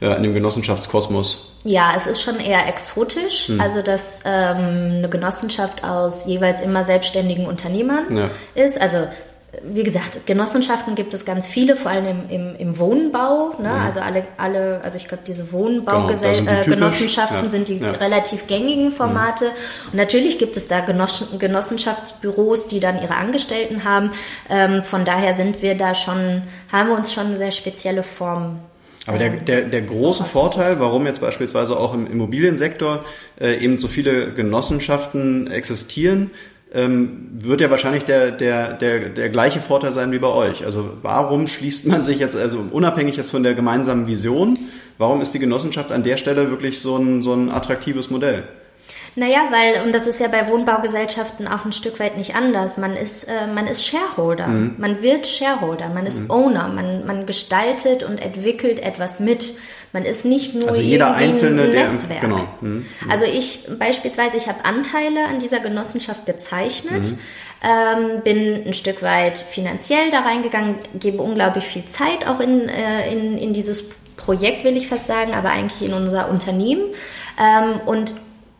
[0.00, 1.52] in dem Genossenschaftskosmos?
[1.64, 3.48] Ja, es ist schon eher exotisch.
[3.48, 3.60] Hm.
[3.60, 8.30] Also, dass ähm, eine Genossenschaft aus jeweils immer selbstständigen Unternehmern ja.
[8.54, 8.80] ist.
[8.80, 9.06] Also
[9.62, 13.54] wie gesagt, Genossenschaften gibt es ganz viele, vor allem im, im, im Wohnbau.
[13.58, 13.68] Ne?
[13.68, 13.80] Mhm.
[13.84, 17.50] Also alle, alle, also ich glaube, diese Wohnbaugenossenschaften genau, äh, ja.
[17.50, 17.90] sind die ja.
[17.92, 19.46] relativ gängigen Formate.
[19.46, 19.90] Mhm.
[19.92, 24.10] Und natürlich gibt es da Genossen, Genossenschaftsbüros, die dann ihre Angestellten haben.
[24.48, 28.60] Ähm, von daher sind wir da schon, haben wir uns schon eine sehr spezielle Form
[29.06, 33.04] aber der, der, der große Vorteil, warum jetzt beispielsweise auch im Immobiliensektor
[33.38, 36.30] äh, eben so viele Genossenschaften existieren,
[36.72, 40.64] ähm, wird ja wahrscheinlich der, der, der, der gleiche Vorteil sein wie bei euch.
[40.64, 44.54] Also warum schließt man sich jetzt, also unabhängig jetzt von der gemeinsamen Vision,
[44.98, 48.44] warum ist die Genossenschaft an der Stelle wirklich so ein, so ein attraktives Modell?
[49.16, 52.78] Naja, weil, und das ist ja bei Wohnbaugesellschaften auch ein Stück weit nicht anders.
[52.78, 54.48] Man ist, äh, man ist Shareholder.
[54.48, 54.74] Mhm.
[54.78, 55.88] Man wird Shareholder.
[55.88, 56.30] Man ist mhm.
[56.30, 56.68] Owner.
[56.68, 59.54] Man, man gestaltet und entwickelt etwas mit.
[59.92, 62.20] Man ist nicht nur also jeder Einzelne, ein Netzwerk.
[62.20, 62.48] Der, genau.
[62.60, 62.70] Mhm.
[62.70, 62.86] mhm.
[63.08, 67.18] Also ich beispielsweise, ich habe Anteile an dieser Genossenschaft gezeichnet, mhm.
[67.62, 73.12] ähm, bin ein Stück weit finanziell da reingegangen, gebe unglaublich viel Zeit auch in, äh,
[73.12, 76.82] in, in dieses Projekt, will ich fast sagen, aber eigentlich in unser Unternehmen.
[77.38, 78.14] Ähm, und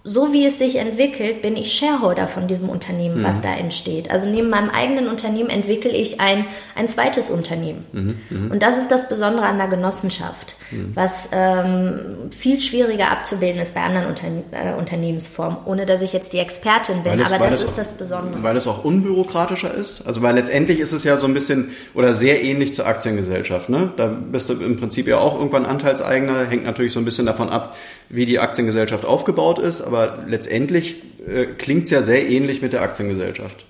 [0.07, 3.25] so wie es sich entwickelt, bin ich Shareholder von diesem Unternehmen, mhm.
[3.25, 4.11] was da entsteht.
[4.11, 7.87] Also neben meinem eigenen Unternehmen entwickle ich ein, ein zweites Unternehmen.
[7.93, 8.17] Mhm.
[8.29, 8.51] Mhm.
[8.51, 10.93] Und das ist das Besondere an der Genossenschaft, mhm.
[10.95, 16.35] was ähm, viel schwieriger abzubilden ist bei anderen Unterne äh, Unternehmensformen, ohne dass ich jetzt
[16.35, 17.19] die Expertin bin.
[17.19, 18.43] Es, Aber das ist auch, das Besondere.
[18.43, 20.07] Weil es auch unbürokratischer ist.
[20.07, 23.71] Also weil letztendlich ist es ja so ein bisschen oder sehr ähnlich zur Aktiengesellschaft.
[23.71, 23.90] Ne?
[23.97, 27.49] Da bist du im Prinzip ja auch irgendwann Anteilseigner, hängt natürlich so ein bisschen davon
[27.49, 27.75] ab,
[28.11, 29.93] wie die Aktiengesellschaft aufgebaut ist aber
[30.26, 33.64] letztendlich äh, klingt es ja sehr ähnlich mit der Aktiengesellschaft.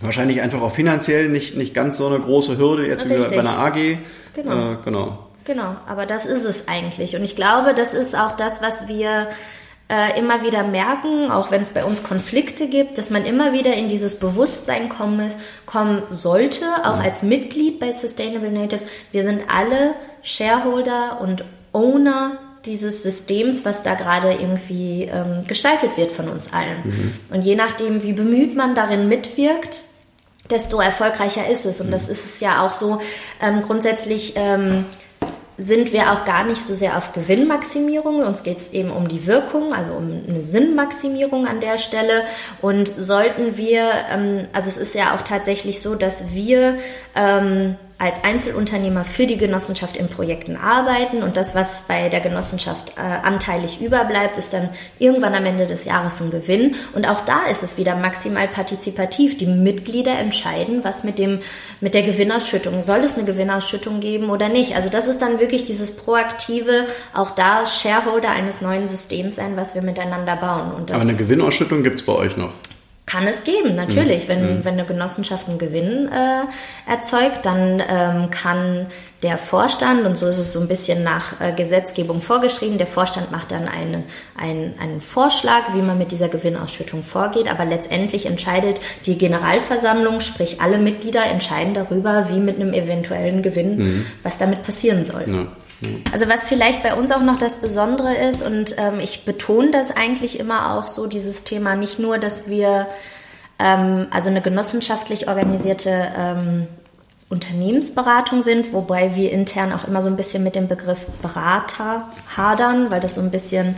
[0.00, 3.58] Wahrscheinlich einfach auch finanziell nicht, nicht ganz so eine große Hürde jetzt wie bei einer
[3.58, 3.98] AG.
[4.34, 4.72] Genau.
[4.72, 5.18] Äh, genau.
[5.44, 7.16] Genau, aber das ist es eigentlich.
[7.16, 9.28] Und ich glaube, das ist auch das, was wir
[9.88, 13.72] äh, immer wieder merken, auch wenn es bei uns Konflikte gibt, dass man immer wieder
[13.72, 15.32] in dieses Bewusstsein kommen,
[15.64, 17.04] kommen sollte, auch ja.
[17.04, 18.86] als Mitglied bei Sustainable Natives.
[19.10, 22.38] Wir sind alle Shareholder und Owner
[22.68, 26.82] dieses Systems, was da gerade irgendwie ähm, gestaltet wird von uns allen.
[26.84, 27.14] Mhm.
[27.34, 29.80] Und je nachdem, wie bemüht man darin mitwirkt,
[30.50, 31.80] desto erfolgreicher ist es.
[31.80, 33.00] Und das ist es ja auch so
[33.40, 34.34] ähm, grundsätzlich.
[34.36, 34.84] Ähm,
[35.60, 38.22] sind wir auch gar nicht so sehr auf Gewinnmaximierung.
[38.22, 42.22] Uns geht es eben um die Wirkung, also um eine Sinnmaximierung an der Stelle.
[42.62, 46.78] Und sollten wir, ähm, also es ist ja auch tatsächlich so, dass wir
[47.16, 52.94] ähm, als Einzelunternehmer für die Genossenschaft in Projekten arbeiten und das, was bei der Genossenschaft
[52.96, 54.68] äh, anteilig überbleibt, ist dann
[55.00, 56.76] irgendwann am Ende des Jahres ein Gewinn.
[56.94, 59.36] Und auch da ist es wieder maximal partizipativ.
[59.36, 61.40] Die Mitglieder entscheiden, was mit dem,
[61.80, 64.76] mit der Gewinnausschüttung, soll es eine Gewinnausschüttung geben oder nicht.
[64.76, 69.74] Also das ist dann wirklich dieses proaktive, auch da Shareholder eines neuen Systems sein, was
[69.74, 70.72] wir miteinander bauen.
[70.72, 72.54] Und Aber eine Gewinnausschüttung gibt's bei euch noch?
[73.08, 74.24] Kann es geben, natürlich.
[74.24, 74.28] Mhm.
[74.28, 74.64] Wenn, mhm.
[74.66, 78.86] wenn eine Genossenschaft einen Gewinn äh, erzeugt, dann ähm, kann
[79.22, 83.32] der Vorstand, und so ist es so ein bisschen nach äh, Gesetzgebung vorgeschrieben, der Vorstand
[83.32, 84.04] macht dann einen,
[84.36, 90.60] einen, einen Vorschlag, wie man mit dieser Gewinnausschüttung vorgeht, aber letztendlich entscheidet die Generalversammlung, sprich
[90.60, 94.06] alle Mitglieder entscheiden darüber, wie mit einem eventuellen Gewinn, mhm.
[94.22, 95.24] was damit passieren soll.
[95.26, 95.46] Ja.
[96.12, 99.96] Also was vielleicht bei uns auch noch das Besondere ist, und ähm, ich betone das
[99.96, 102.86] eigentlich immer auch so, dieses Thema nicht nur, dass wir
[103.58, 106.66] ähm, also eine genossenschaftlich organisierte ähm,
[107.28, 112.90] Unternehmensberatung sind, wobei wir intern auch immer so ein bisschen mit dem Begriff Berater hadern,
[112.90, 113.76] weil das so ein bisschen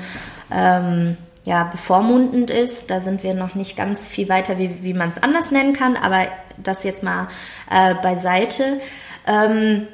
[0.50, 2.90] ähm, ja, bevormundend ist.
[2.90, 5.96] Da sind wir noch nicht ganz viel weiter, wie, wie man es anders nennen kann,
[5.96, 7.28] aber das jetzt mal
[7.70, 8.80] äh, beiseite.
[9.26, 9.88] Ähm,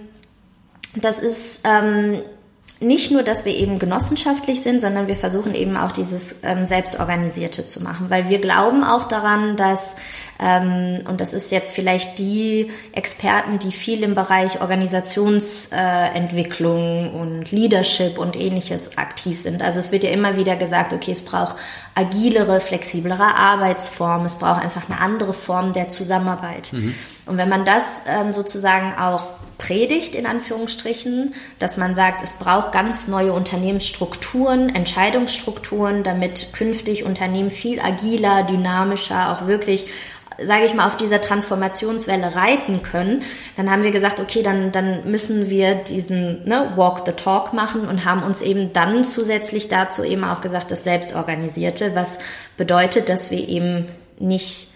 [0.97, 2.23] das ist ähm,
[2.79, 7.65] nicht nur, dass wir eben genossenschaftlich sind, sondern wir versuchen eben auch dieses ähm, Selbstorganisierte
[7.65, 9.97] zu machen, weil wir glauben auch daran, dass,
[10.39, 17.51] ähm, und das ist jetzt vielleicht die Experten, die viel im Bereich Organisationsentwicklung äh, und
[17.51, 19.63] Leadership und ähnliches aktiv sind.
[19.63, 21.57] Also es wird ja immer wieder gesagt, okay, es braucht
[21.95, 26.75] agilere, flexiblere Arbeitsformen, es braucht einfach eine andere Form der Zusammenarbeit.
[26.75, 26.95] Mhm.
[27.25, 32.73] Und wenn man das ähm, sozusagen auch predigt, in Anführungsstrichen, dass man sagt, es braucht
[32.73, 39.87] ganz neue Unternehmensstrukturen, Entscheidungsstrukturen, damit künftig Unternehmen viel agiler, dynamischer, auch wirklich
[40.43, 43.23] sage ich mal, auf dieser Transformationswelle reiten können,
[43.57, 47.89] dann haben wir gesagt, okay, dann, dann müssen wir diesen ne, Walk the Talk machen
[47.89, 52.19] und haben uns eben dann zusätzlich dazu eben auch gesagt, das Selbstorganisierte, was
[52.57, 53.87] bedeutet, dass wir eben
[54.19, 54.69] nicht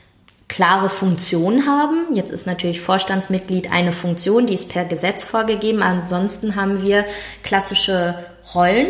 [0.50, 2.12] klare Funktion haben.
[2.12, 5.80] Jetzt ist natürlich Vorstandsmitglied eine Funktion, die ist per Gesetz vorgegeben.
[5.80, 7.04] Ansonsten haben wir
[7.44, 8.16] klassische
[8.52, 8.88] Rollen.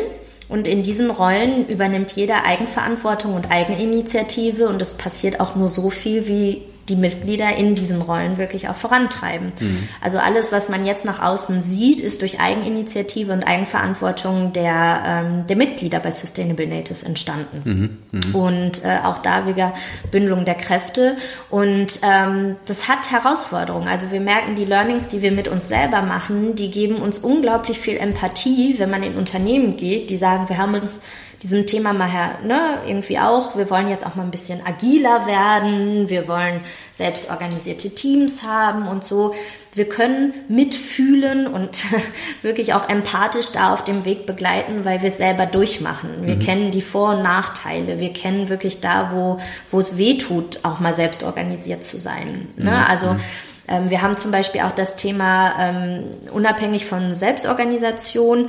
[0.49, 5.91] Und in diesen Rollen übernimmt jeder Eigenverantwortung und Eigeninitiative und es passiert auch nur so
[5.91, 9.53] viel, wie die Mitglieder in diesen Rollen wirklich auch vorantreiben.
[9.59, 9.89] Mhm.
[10.01, 15.47] Also alles, was man jetzt nach außen sieht, ist durch Eigeninitiative und Eigenverantwortung der, ähm,
[15.47, 17.99] der Mitglieder bei Sustainable Natives entstanden.
[18.13, 18.19] Mhm.
[18.19, 18.35] Mhm.
[18.35, 19.73] Und äh, auch da wieder
[20.11, 21.17] Bündelung der Kräfte.
[21.49, 23.89] Und ähm, das hat Herausforderungen.
[23.89, 27.79] Also wir merken, die Learnings, die wir mit uns selber machen, die geben uns unglaublich
[27.79, 31.03] viel Empathie, wenn man in Unternehmen geht, die sagen, wir haben uns
[31.43, 35.27] diesem Thema mal her, ne, irgendwie auch, wir wollen jetzt auch mal ein bisschen agiler
[35.27, 36.61] werden, wir wollen
[36.93, 39.35] selbst organisierte Teams haben und so.
[39.73, 41.87] Wir können mitfühlen und
[42.43, 46.27] wirklich auch empathisch da auf dem Weg begleiten, weil wir es selber durchmachen.
[46.27, 46.41] Wir mhm.
[46.41, 48.01] kennen die Vor- und Nachteile.
[48.01, 49.39] Wir kennen wirklich da, wo,
[49.71, 52.49] wo es weh tut, auch mal selbst organisiert zu sein.
[52.57, 52.71] Ne?
[52.71, 52.85] Mhm.
[52.87, 53.21] Also, mhm.
[53.69, 58.49] ähm, wir haben zum Beispiel auch das Thema ähm, unabhängig von Selbstorganisation,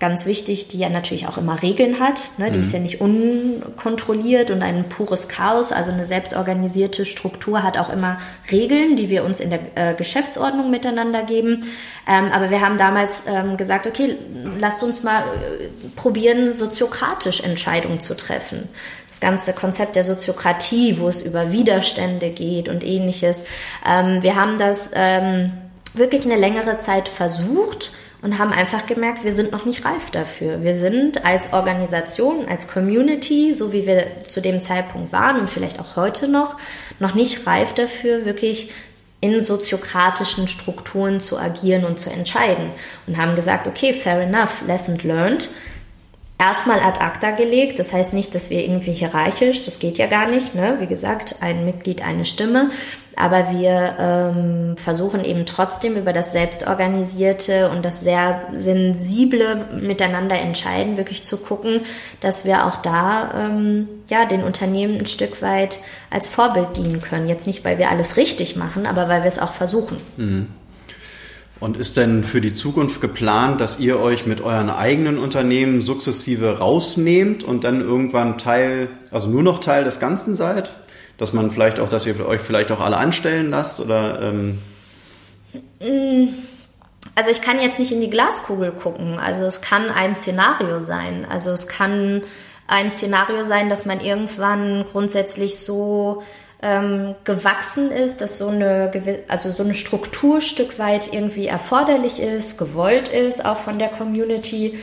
[0.00, 2.30] ganz wichtig, die ja natürlich auch immer Regeln hat.
[2.38, 2.50] Ne?
[2.50, 2.64] Die mhm.
[2.64, 5.72] ist ja nicht unkontrolliert und ein pures Chaos.
[5.72, 8.18] Also eine selbstorganisierte Struktur hat auch immer
[8.50, 11.64] Regeln, die wir uns in der äh, Geschäftsordnung miteinander geben.
[12.06, 14.16] Ähm, aber wir haben damals ähm, gesagt, okay,
[14.58, 18.68] lasst uns mal äh, probieren, soziokratisch Entscheidungen zu treffen.
[19.08, 23.44] Das ganze Konzept der Soziokratie, wo es über Widerstände geht und ähnliches.
[23.86, 25.52] Ähm, wir haben das ähm,
[25.94, 30.62] wirklich eine längere Zeit versucht und haben einfach gemerkt, wir sind noch nicht reif dafür.
[30.62, 35.78] Wir sind als Organisation, als Community, so wie wir zu dem Zeitpunkt waren und vielleicht
[35.78, 36.56] auch heute noch,
[36.98, 38.70] noch nicht reif dafür, wirklich
[39.20, 42.70] in soziokratischen Strukturen zu agieren und zu entscheiden.
[43.06, 45.48] Und haben gesagt, okay, fair enough, lesson learned.
[46.40, 50.30] Erstmal ad acta gelegt, das heißt nicht, dass wir irgendwie hierarchisch, das geht ja gar
[50.30, 50.76] nicht, ne?
[50.78, 52.70] wie gesagt, ein Mitglied, eine Stimme,
[53.18, 60.96] aber wir ähm, versuchen eben trotzdem über das Selbstorganisierte und das sehr sensible Miteinander entscheiden,
[60.96, 61.80] wirklich zu gucken,
[62.20, 67.28] dass wir auch da ähm, ja den Unternehmen ein Stück weit als Vorbild dienen können.
[67.28, 69.96] Jetzt nicht, weil wir alles richtig machen, aber weil wir es auch versuchen.
[70.16, 70.46] Mhm.
[71.60, 76.58] Und ist denn für die Zukunft geplant, dass ihr euch mit euren eigenen Unternehmen sukzessive
[76.58, 80.70] rausnehmt und dann irgendwann Teil, also nur noch Teil des Ganzen seid?
[81.18, 84.22] Dass man vielleicht auch, dass ihr euch vielleicht auch alle anstellen lasst oder?
[84.22, 84.58] Ähm
[87.14, 89.18] also ich kann jetzt nicht in die Glaskugel gucken.
[89.18, 91.26] Also es kann ein Szenario sein.
[91.28, 92.22] Also es kann
[92.66, 96.22] ein Szenario sein, dass man irgendwann grundsätzlich so
[96.60, 98.90] ähm, gewachsen ist, dass so eine,
[99.28, 104.78] also so eine Struktur Stück weit irgendwie erforderlich ist, gewollt ist, auch von der Community.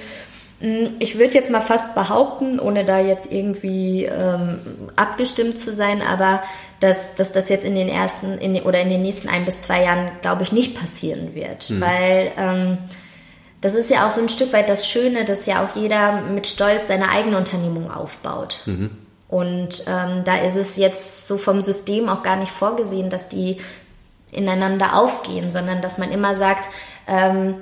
[0.65, 4.59] Hm, ich würde jetzt mal fast behaupten, ohne da jetzt irgendwie ähm,
[4.95, 6.41] abgestimmt zu sein, aber
[6.79, 9.83] dass, dass das jetzt in den ersten in, oder in den nächsten ein bis zwei
[9.83, 11.69] Jahren, glaube ich, nicht passieren wird.
[11.69, 11.81] Mhm.
[11.81, 12.77] Weil ähm,
[13.61, 16.47] das ist ja auch so ein Stück weit das Schöne, dass ja auch jeder mit
[16.47, 18.63] Stolz seine eigene Unternehmung aufbaut.
[18.65, 18.89] Mhm.
[19.27, 23.57] Und ähm, da ist es jetzt so vom System auch gar nicht vorgesehen, dass die
[24.31, 26.69] ineinander aufgehen, sondern dass man immer sagt,
[27.07, 27.55] ähm,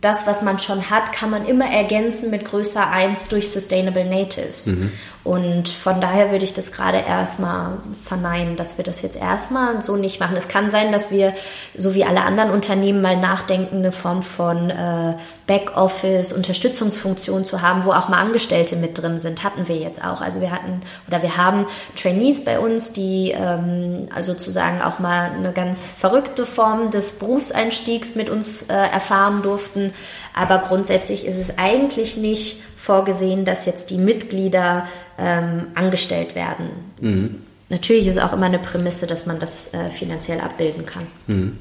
[0.00, 4.66] das, was man schon hat, kann man immer ergänzen mit größer 1 durch Sustainable Natives.
[4.66, 4.92] Mhm.
[5.26, 9.96] Und von daher würde ich das gerade erstmal verneinen, dass wir das jetzt erstmal so
[9.96, 10.36] nicht machen.
[10.36, 11.34] Es kann sein, dass wir,
[11.76, 15.14] so wie alle anderen Unternehmen, mal nachdenken, eine Form von äh,
[15.48, 19.42] Backoffice, Unterstützungsfunktion zu haben, wo auch mal Angestellte mit drin sind.
[19.42, 20.20] Hatten wir jetzt auch.
[20.20, 25.32] Also wir hatten oder wir haben Trainees bei uns, die ähm, also sozusagen auch mal
[25.32, 29.92] eine ganz verrückte Form des Berufseinstiegs mit uns äh, erfahren durften.
[30.36, 34.86] Aber grundsätzlich ist es eigentlich nicht vorgesehen, dass jetzt die Mitglieder
[35.18, 36.68] ähm, angestellt werden.
[37.00, 37.42] Mhm.
[37.70, 41.06] Natürlich ist auch immer eine Prämisse, dass man das äh, finanziell abbilden kann.
[41.26, 41.58] Mhm.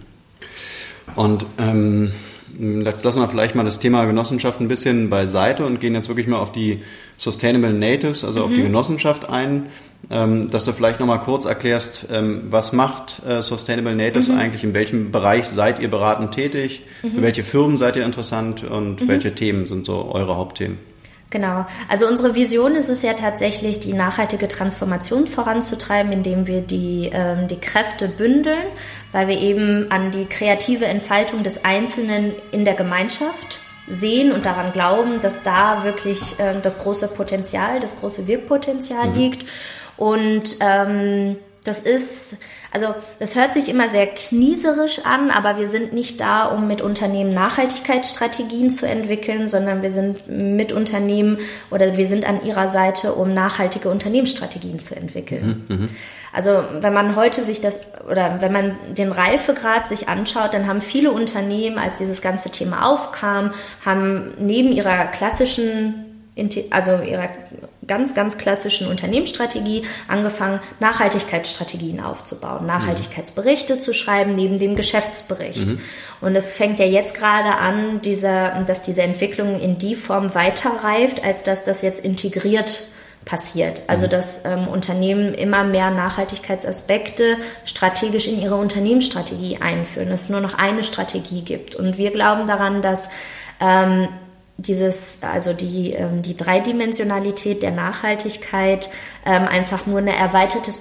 [1.16, 2.12] Und ähm,
[2.60, 6.28] jetzt lassen wir vielleicht mal das Thema Genossenschaft ein bisschen beiseite und gehen jetzt wirklich
[6.28, 6.84] mal auf die
[7.18, 8.46] Sustainable Natives, also mhm.
[8.46, 8.66] auf die mhm.
[8.66, 9.68] Genossenschaft ein.
[10.12, 14.38] Ähm, dass du vielleicht nochmal kurz erklärst, ähm, was macht äh, Sustainable Natives mhm.
[14.38, 17.22] eigentlich, in welchem Bereich seid ihr beratend tätig, für mhm.
[17.24, 19.08] welche Firmen seid ihr interessant und mhm.
[19.08, 20.78] welche Themen sind so eure Hauptthemen?
[21.32, 21.66] Genau.
[21.90, 27.48] Also unsere Vision ist es ja tatsächlich, die nachhaltige Transformation voranzutreiben, indem wir die, ähm,
[27.48, 28.68] die Kräfte bündeln,
[29.12, 34.72] weil wir eben an die kreative Entfaltung des Einzelnen in der Gemeinschaft sehen und daran
[34.72, 39.16] glauben, dass da wirklich ähm, das große Potenzial, das große Wirkpotenzial mhm.
[39.16, 39.46] liegt.
[39.98, 42.38] Und ähm, das ist,
[42.72, 46.82] also das hört sich immer sehr knieserisch an, aber wir sind nicht da, um mit
[46.82, 51.40] Unternehmen Nachhaltigkeitsstrategien zu entwickeln, sondern wir sind mit Unternehmen
[51.72, 55.66] oder wir sind an ihrer Seite, um nachhaltige Unternehmensstrategien zu entwickeln.
[55.68, 55.90] Mhm, mhm.
[56.32, 57.80] also wenn man heute sich das
[58.10, 62.86] oder wenn man den Reifegrad sich anschaut, dann haben viele Unternehmen, als dieses ganze Thema
[62.86, 63.52] aufkam,
[63.84, 66.06] haben neben ihrer klassischen
[66.70, 67.30] also ihrer
[67.88, 73.80] ganz, ganz klassischen Unternehmensstrategie angefangen, Nachhaltigkeitsstrategien aufzubauen, Nachhaltigkeitsberichte mhm.
[73.80, 75.68] zu schreiben neben dem Geschäftsbericht.
[75.68, 75.80] Mhm.
[76.22, 81.24] Und es fängt ja jetzt gerade an, dieser, dass diese Entwicklung in die Form weiterreift,
[81.24, 82.84] als dass das jetzt integriert
[83.26, 83.82] passiert.
[83.88, 84.12] Also mhm.
[84.12, 90.58] dass ähm, Unternehmen immer mehr Nachhaltigkeitsaspekte strategisch in ihre Unternehmensstrategie einführen, dass es nur noch
[90.58, 91.76] eine Strategie gibt.
[91.76, 93.10] Und wir glauben daran, dass
[93.60, 94.08] ähm,
[94.58, 98.90] dieses, also die, ähm, die Dreidimensionalität der Nachhaltigkeit
[99.26, 100.72] ähm, einfach nur eine erweiterte,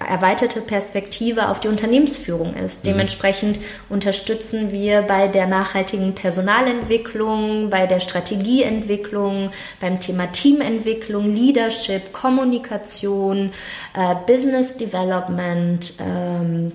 [0.00, 2.84] erweiterte Perspektive auf die Unternehmensführung ist.
[2.84, 2.90] Mhm.
[2.90, 13.52] Dementsprechend unterstützen wir bei der nachhaltigen Personalentwicklung, bei der Strategieentwicklung, beim Thema Teamentwicklung, Leadership, Kommunikation,
[13.94, 16.72] äh, Business Development, ähm,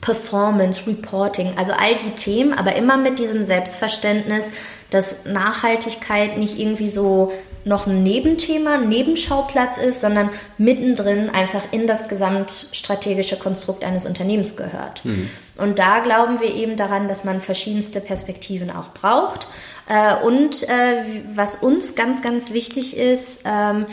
[0.00, 4.50] Performance, Reporting, also all die Themen, aber immer mit diesem Selbstverständnis,
[4.90, 7.32] dass Nachhaltigkeit nicht irgendwie so
[7.64, 14.56] noch ein Nebenthema, ein Nebenschauplatz ist, sondern mittendrin einfach in das gesamtstrategische Konstrukt eines Unternehmens
[14.56, 15.04] gehört.
[15.04, 15.28] Mhm.
[15.58, 19.46] Und da glauben wir eben daran, dass man verschiedenste Perspektiven auch braucht.
[19.88, 23.84] Äh, und äh, was uns ganz, ganz wichtig ist, ähm,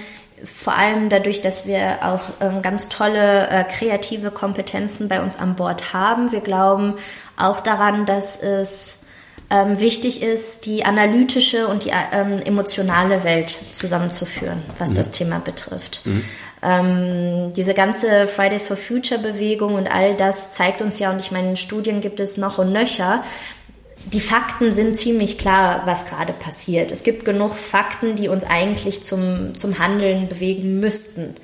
[0.44, 5.56] vor allem dadurch, dass wir auch ähm, ganz tolle äh, kreative Kompetenzen bei uns an
[5.56, 6.32] Bord haben.
[6.32, 6.96] Wir glauben
[7.38, 9.00] auch daran, dass es
[9.50, 14.96] ähm, wichtig ist, die analytische und die ähm, emotionale Welt zusammenzuführen, was mhm.
[14.96, 16.02] das Thema betrifft.
[16.06, 16.24] Mhm.
[16.62, 21.32] Ähm, diese ganze Fridays for Future Bewegung und all das zeigt uns ja, und ich
[21.32, 23.24] meine, in Studien gibt es noch und nöcher,
[24.14, 26.92] die Fakten sind ziemlich klar, was gerade passiert.
[26.92, 31.36] Es gibt genug Fakten, die uns eigentlich zum, zum Handeln bewegen müssten.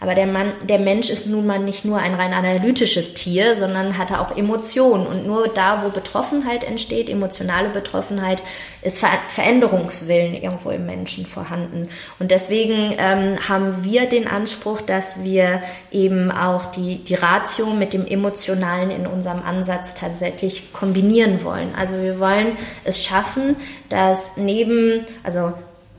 [0.00, 3.96] Aber der, Mann, der Mensch ist nun mal nicht nur ein rein analytisches Tier, sondern
[3.96, 5.06] hat auch Emotionen.
[5.06, 8.42] Und nur da, wo Betroffenheit entsteht, emotionale Betroffenheit,
[8.82, 11.88] ist Ver Veränderungswillen irgendwo im Menschen vorhanden.
[12.18, 17.92] Und deswegen ähm, haben wir den Anspruch, dass wir eben auch die, die Ratio mit
[17.92, 21.74] dem Emotionalen in unserem Ansatz tatsächlich kombinieren wollen.
[21.76, 23.56] Also wir wollen es schaffen,
[23.88, 25.54] dass neben, also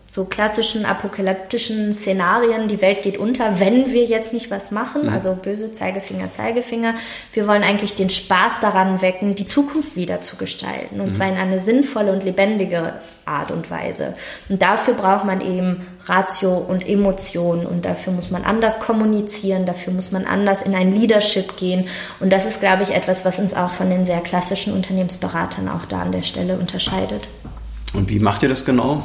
[0.10, 5.10] so klassischen apokalyptischen Szenarien, die Welt geht unter, wenn wir jetzt nicht was machen, mhm.
[5.10, 6.96] also böse Zeigefinger, Zeigefinger.
[7.34, 11.12] Wir wollen eigentlich den Spaß daran wecken, die Zukunft wieder zu gestalten und mhm.
[11.12, 12.94] zwar in eine sinnvolle und lebendige
[13.25, 14.15] Art und Weise.
[14.48, 19.92] Und dafür braucht man eben Ratio und Emotion und dafür muss man anders kommunizieren, dafür
[19.92, 21.90] muss man anders in ein Leadership gehen
[22.21, 25.84] und das ist, glaube ich, etwas, was uns auch von den sehr klassischen Unternehmensberatern auch
[25.84, 27.27] da an der Stelle unterscheidet.
[27.94, 29.04] Und wie macht ihr das genau?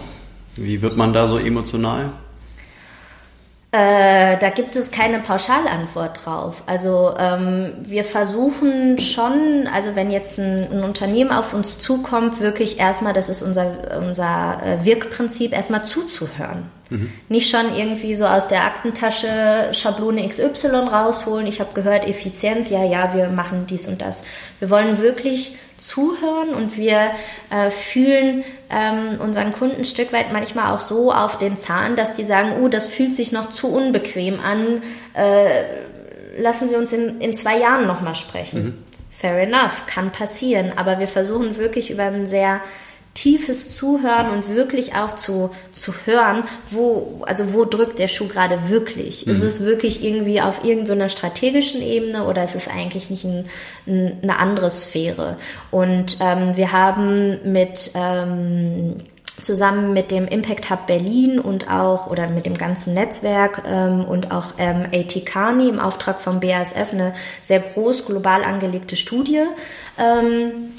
[0.57, 2.13] Wie wird man da so emotional?
[3.75, 6.63] Äh, da gibt es keine Pauschalantwort drauf.
[6.67, 12.79] Also ähm, wir versuchen schon, also wenn jetzt ein, ein, Unternehmen auf uns zukommt, wirklich
[12.79, 16.71] erstmal, das ist unser, unser äh, Wirkprinzip, erstmal zuzuhören.
[16.93, 17.13] Mhm.
[17.29, 21.47] Nicht schon irgendwie so aus der Aktentasche Schablone XY rausholen.
[21.47, 24.23] Ich habe gehört, Effizienz, ja, ja, wir machen dies und das.
[24.59, 27.11] Wir wollen wirklich zuhören und wir
[27.51, 32.15] äh, fühlen ähm, unseren Kunden ein Stück weit manchmal auch so auf den Zahn, dass
[32.15, 34.83] die sagen, oh, das fühlt sich noch zu unbequem an,
[35.15, 35.65] äh,
[36.41, 38.65] lassen Sie uns in, in zwei Jahren nochmal sprechen.
[38.65, 38.75] Mhm.
[39.11, 42.61] Fair enough, kann passieren, aber wir versuchen wirklich über einen sehr
[43.15, 48.69] tiefes Zuhören und wirklich auch zu, zu hören, wo, also wo drückt der Schuh gerade
[48.69, 49.27] wirklich?
[49.27, 49.33] Mhm.
[49.33, 53.45] Ist es wirklich irgendwie auf irgendeiner strategischen Ebene oder ist es eigentlich nicht ein,
[53.87, 55.37] ein, eine andere Sphäre?
[55.71, 58.97] Und ähm, wir haben mit ähm,
[59.41, 64.31] zusammen mit dem Impact Hub Berlin und auch oder mit dem ganzen Netzwerk ähm, und
[64.31, 69.43] auch ähm, AT Carney im Auftrag vom BASF eine sehr groß global angelegte Studie
[69.99, 70.73] ähm,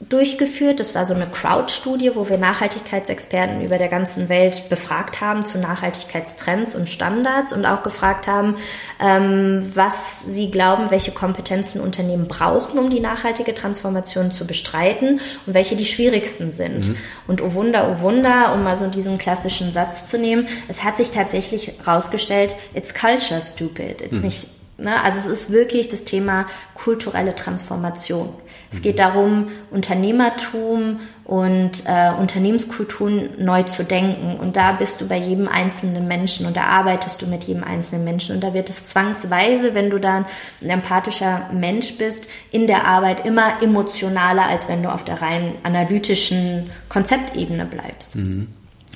[0.00, 0.80] durchgeführt.
[0.80, 5.58] Das war so eine Crowd-Studie, wo wir Nachhaltigkeitsexperten über der ganzen Welt befragt haben zu
[5.58, 8.56] Nachhaltigkeitstrends und Standards und auch gefragt haben,
[8.98, 15.54] ähm, was sie glauben, welche Kompetenzen Unternehmen brauchen, um die nachhaltige Transformation zu bestreiten und
[15.54, 16.88] welche die schwierigsten sind.
[16.88, 16.96] Mhm.
[17.26, 20.96] Und oh Wunder, oh Wunder, um mal so diesen klassischen Satz zu nehmen, es hat
[20.96, 24.00] sich tatsächlich herausgestellt, it's culture stupid.
[24.00, 24.24] It's mhm.
[24.24, 24.46] nicht
[24.80, 25.02] Ne?
[25.02, 28.32] Also es ist wirklich das Thema kulturelle Transformation.
[28.72, 34.38] Es geht darum, Unternehmertum und äh, Unternehmenskulturen neu zu denken.
[34.38, 38.04] Und da bist du bei jedem einzelnen Menschen und da arbeitest du mit jedem einzelnen
[38.04, 38.36] Menschen.
[38.36, 40.24] Und da wird es zwangsweise, wenn du dann
[40.60, 45.54] ein empathischer Mensch bist, in der Arbeit immer emotionaler, als wenn du auf der rein
[45.64, 48.16] analytischen Konzeptebene bleibst.
[48.16, 48.48] Mhm.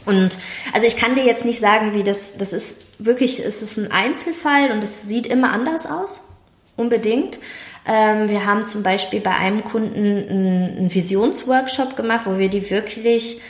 [0.07, 0.39] Und
[0.72, 3.91] also ich kann dir jetzt nicht sagen, wie das, das ist wirklich, es ist ein
[3.91, 6.31] Einzelfall und es sieht immer anders aus,
[6.77, 7.39] unbedingt.
[7.87, 13.41] Ähm, wir haben zum Beispiel bei einem Kunden einen, Visionsworkshop gemacht, wo wir die wirklich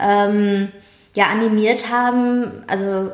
[0.00, 0.72] ähm,
[1.14, 3.12] ja animiert haben, also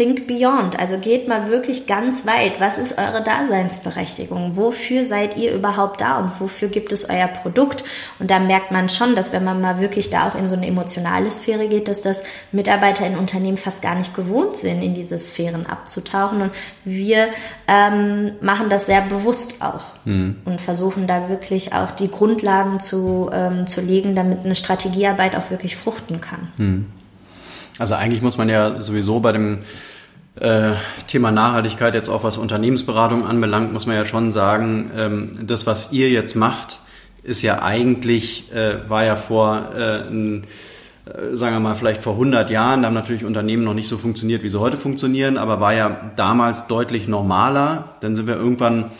[0.00, 2.58] Think beyond, also geht mal wirklich ganz weit.
[2.58, 4.56] Was ist eure Daseinsberechtigung?
[4.56, 7.84] Wofür seid ihr überhaupt da und wofür gibt es euer Produkt?
[8.18, 10.66] Und da merkt man schon, dass wenn man mal wirklich da auch in so eine
[10.66, 15.18] emotionale Sphäre geht, dass das Mitarbeiter in Unternehmen fast gar nicht gewohnt sind, in diese
[15.18, 16.40] Sphären abzutauchen.
[16.40, 16.52] Und
[16.86, 17.28] wir
[17.68, 20.36] ähm, machen das sehr bewusst auch mhm.
[20.46, 25.50] und versuchen da wirklich auch die Grundlagen zu, ähm, zu legen, damit eine Strategiearbeit auch
[25.50, 26.48] wirklich fruchten kann.
[26.56, 26.86] Mhm.
[27.80, 29.60] Also eigentlich muss man ja sowieso bei dem
[30.38, 30.72] äh,
[31.06, 35.90] Thema Nachhaltigkeit jetzt auch was Unternehmensberatung anbelangt, muss man ja schon sagen, ähm, das, was
[35.90, 36.78] ihr jetzt macht,
[37.22, 40.42] ist ja eigentlich, äh, war ja vor äh, äh,
[41.32, 44.42] sagen wir mal, vielleicht vor 100 Jahren, da haben natürlich Unternehmen noch nicht so funktioniert,
[44.42, 47.96] wie sie heute funktionieren, aber war ja damals deutlich normaler.
[48.00, 48.90] Dann sind wir irgendwann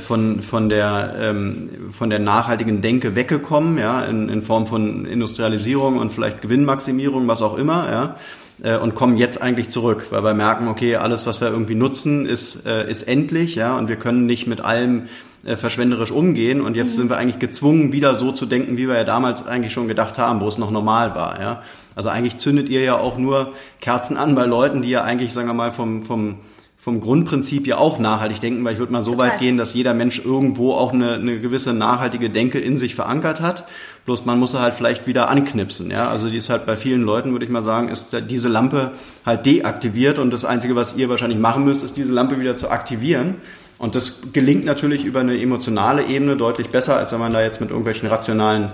[0.00, 5.98] von, von, der, ähm, von der nachhaltigen Denke weggekommen, ja, in, in Form von Industrialisierung
[5.98, 8.16] und vielleicht Gewinnmaximierung, was auch immer, ja,
[8.62, 12.26] äh, und kommen jetzt eigentlich zurück, weil wir merken, okay, alles, was wir irgendwie nutzen,
[12.26, 15.08] ist, äh, ist endlich, ja, und wir können nicht mit allem
[15.44, 17.02] äh, verschwenderisch umgehen und jetzt mhm.
[17.02, 20.18] sind wir eigentlich gezwungen, wieder so zu denken, wie wir ja damals eigentlich schon gedacht
[20.18, 21.62] haben, wo es noch normal war, ja.
[21.94, 25.48] Also eigentlich zündet ihr ja auch nur Kerzen an bei Leuten, die ja eigentlich, sagen
[25.48, 26.36] wir mal, vom, vom
[26.82, 29.28] vom Grundprinzip ja auch nachhaltig denken, weil ich würde mal so Total.
[29.28, 33.40] weit gehen, dass jeder Mensch irgendwo auch eine, eine gewisse nachhaltige Denke in sich verankert
[33.40, 33.68] hat.
[34.04, 35.92] Bloß man muss sie halt vielleicht wieder anknipsen.
[35.92, 36.08] Ja?
[36.08, 38.90] Also die ist halt bei vielen Leuten, würde ich mal sagen, ist diese Lampe
[39.24, 42.68] halt deaktiviert und das Einzige, was ihr wahrscheinlich machen müsst, ist diese Lampe wieder zu
[42.68, 43.36] aktivieren.
[43.78, 47.60] Und das gelingt natürlich über eine emotionale Ebene deutlich besser, als wenn man da jetzt
[47.60, 48.72] mit irgendwelchen rationalen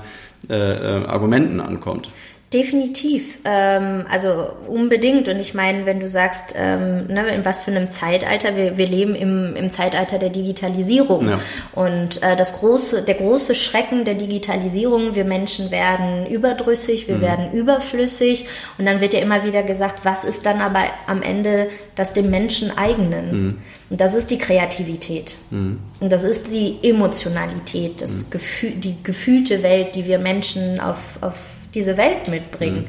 [0.48, 2.08] äh, äh, Argumenten ankommt.
[2.52, 5.28] Definitiv, ähm, also unbedingt.
[5.28, 8.86] Und ich meine, wenn du sagst, ähm, ne, in was für einem Zeitalter, wir, wir
[8.86, 11.28] leben im, im Zeitalter der Digitalisierung.
[11.28, 11.40] Ja.
[11.74, 17.20] Und äh, das große, der große Schrecken der Digitalisierung, wir Menschen werden überdrüssig, wir mhm.
[17.20, 18.46] werden überflüssig.
[18.78, 22.30] Und dann wird ja immer wieder gesagt, was ist dann aber am Ende das dem
[22.30, 23.30] Menschen eigenen?
[23.30, 23.58] Mhm.
[23.90, 25.34] Und das ist die Kreativität.
[25.50, 25.80] Mhm.
[26.00, 28.30] Und das ist die Emotionalität, das mhm.
[28.30, 32.86] Gefühl, die gefühlte Welt, die wir Menschen auf, auf diese Welt mitbringen.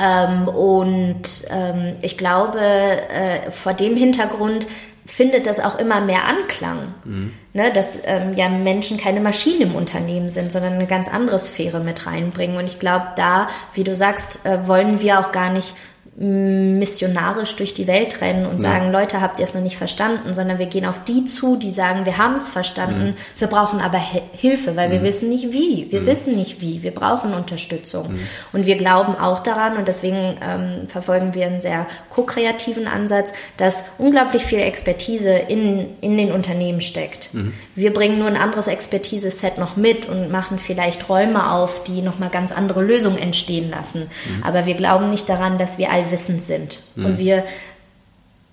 [0.00, 4.66] Ähm, und ähm, ich glaube, äh, vor dem Hintergrund
[5.04, 7.32] findet das auch immer mehr Anklang, mhm.
[7.52, 11.80] ne, dass ähm, ja Menschen keine Maschinen im Unternehmen sind, sondern eine ganz andere Sphäre
[11.80, 12.56] mit reinbringen.
[12.56, 15.74] Und ich glaube, da, wie du sagst, äh, wollen wir auch gar nicht
[16.14, 19.00] missionarisch durch die Welt rennen und sagen, ja.
[19.00, 22.04] Leute, habt ihr es noch nicht verstanden, sondern wir gehen auf die zu, die sagen,
[22.04, 23.14] wir haben es verstanden, mhm.
[23.38, 23.98] wir brauchen aber
[24.32, 24.92] Hilfe, weil mhm.
[24.92, 26.06] wir wissen nicht wie, wir mhm.
[26.06, 28.12] wissen nicht wie, wir brauchen Unterstützung.
[28.12, 28.20] Mhm.
[28.52, 33.84] Und wir glauben auch daran und deswegen ähm, verfolgen wir einen sehr ko-kreativen Ansatz, dass
[33.96, 37.32] unglaublich viel Expertise in, in den Unternehmen steckt.
[37.32, 37.54] Mhm.
[37.74, 42.28] Wir bringen nur ein anderes Expertise-Set noch mit und machen vielleicht Räume auf, die nochmal
[42.28, 44.02] ganz andere Lösungen entstehen lassen.
[44.02, 44.42] Mhm.
[44.42, 46.80] Aber wir glauben nicht daran, dass wir all allwissend sind.
[46.94, 47.06] Mhm.
[47.06, 47.44] Und wir,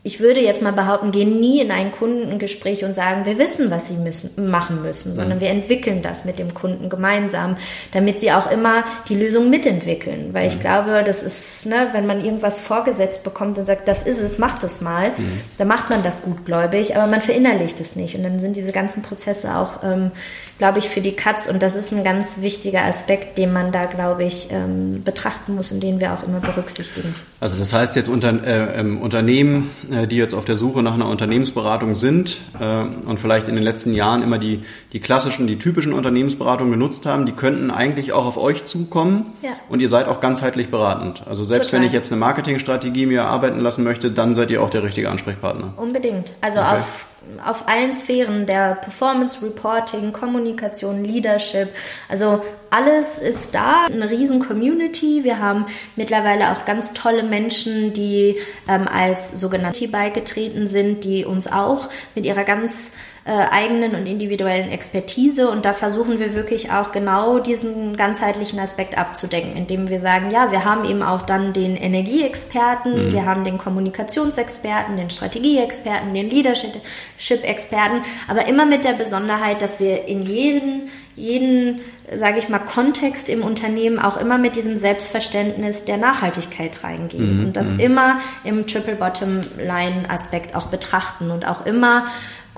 [0.02, 3.90] ich würde jetzt mal behaupten, gehen nie in ein Kundengespräch und sagen, wir wissen, was
[3.90, 5.42] sie müssen, machen müssen, sondern mhm.
[5.42, 7.58] wir entwickeln das mit dem Kunden gemeinsam,
[7.92, 10.34] damit sie auch immer die Lösung mitentwickeln.
[10.34, 10.62] Weil ich mhm.
[10.62, 14.64] glaube, das ist, ne, wenn man irgendwas vorgesetzt bekommt und sagt, das ist es, macht
[14.64, 15.42] es mal, mhm.
[15.58, 18.16] dann macht man das gutgläubig, aber man verinnerlicht es nicht.
[18.16, 20.12] Und dann sind diese ganzen Prozesse auch ähm,
[20.60, 21.48] glaube ich, für die Katz.
[21.48, 25.72] Und das ist ein ganz wichtiger Aspekt, den man da, glaube ich, ähm, betrachten muss
[25.72, 27.16] und den wir auch immer berücksichtigen.
[27.42, 30.94] Also das heißt jetzt unter, äh, ähm, Unternehmen, äh, die jetzt auf der Suche nach
[30.94, 35.58] einer Unternehmensberatung sind äh, und vielleicht in den letzten Jahren immer die, die klassischen, die
[35.58, 39.52] typischen Unternehmensberatungen genutzt haben, die könnten eigentlich auch auf euch zukommen ja.
[39.70, 41.24] und ihr seid auch ganzheitlich beratend.
[41.28, 41.82] Also selbst Total.
[41.82, 45.10] wenn ich jetzt eine Marketingstrategie mir erarbeiten lassen möchte, dann seid ihr auch der richtige
[45.10, 45.74] Ansprechpartner.
[45.78, 46.34] Unbedingt.
[46.42, 46.78] Also okay.
[46.80, 47.09] auf
[47.46, 51.70] auf allen Sphären der Performance Reporting, Kommunikation, Leadership.
[52.08, 55.24] Also alles ist da, eine riesen Community.
[55.24, 55.66] Wir haben
[55.96, 62.26] mittlerweile auch ganz tolle Menschen, die ähm, als sogenannte beigetreten sind, die uns auch mit
[62.26, 62.94] ihrer ganz
[63.26, 68.98] äh, eigenen und individuellen Expertise und da versuchen wir wirklich auch genau diesen ganzheitlichen Aspekt
[68.98, 73.14] abzudecken, indem wir sagen, ja, wir haben eben auch dann den Energieexperten, mhm.
[73.14, 80.06] wir haben den Kommunikationsexperten, den Strategieexperten, den Leadership-Experten, aber immer mit der Besonderheit, dass wir
[80.06, 80.90] in jeden
[81.20, 87.40] jeden, sage ich mal, Kontext im Unternehmen auch immer mit diesem Selbstverständnis der Nachhaltigkeit reingehen
[87.40, 87.46] mhm.
[87.46, 87.80] und das mhm.
[87.82, 92.06] immer im Triple Bottom Line Aspekt auch betrachten und auch immer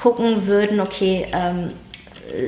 [0.01, 1.71] gucken würden, okay, ähm,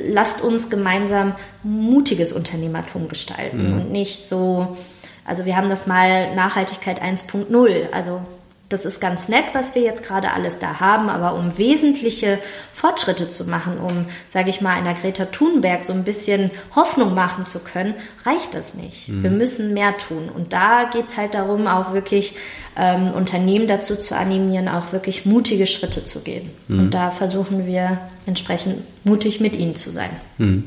[0.08, 3.80] lasst uns gemeinsam mutiges Unternehmertum gestalten mhm.
[3.80, 4.76] und nicht so,
[5.24, 8.22] also wir haben das mal Nachhaltigkeit 1.0, also
[8.70, 12.38] das ist ganz nett, was wir jetzt gerade alles da haben, aber um wesentliche
[12.72, 17.44] Fortschritte zu machen, um, sage ich mal, einer Greta Thunberg so ein bisschen Hoffnung machen
[17.44, 17.94] zu können,
[18.24, 19.10] reicht das nicht.
[19.10, 19.22] Mhm.
[19.22, 20.30] Wir müssen mehr tun.
[20.34, 22.36] Und da geht's halt darum, auch wirklich
[22.76, 26.50] ähm, Unternehmen dazu zu animieren, auch wirklich mutige Schritte zu gehen.
[26.68, 26.78] Mhm.
[26.80, 30.10] Und da versuchen wir entsprechend mutig mit ihnen zu sein.
[30.38, 30.64] Mhm.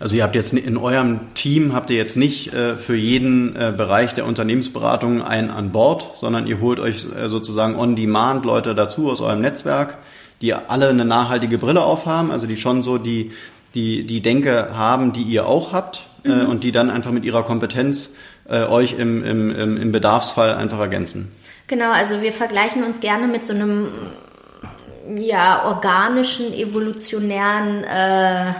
[0.00, 3.70] Also ihr habt jetzt in eurem Team habt ihr jetzt nicht äh, für jeden äh,
[3.76, 8.74] Bereich der Unternehmensberatung einen an Bord, sondern ihr holt euch äh, sozusagen on demand Leute
[8.74, 9.98] dazu aus eurem Netzwerk,
[10.40, 13.32] die alle eine nachhaltige Brille aufhaben, also die schon so die
[13.74, 16.46] die die Denke haben, die ihr auch habt mhm.
[16.46, 18.14] und die dann einfach mit ihrer Kompetenz
[18.48, 21.30] euch im, im, im, im Bedarfsfall einfach ergänzen.
[21.68, 23.90] Genau, also wir vergleichen uns gerne mit so einem
[25.14, 28.54] ja organischen evolutionären äh,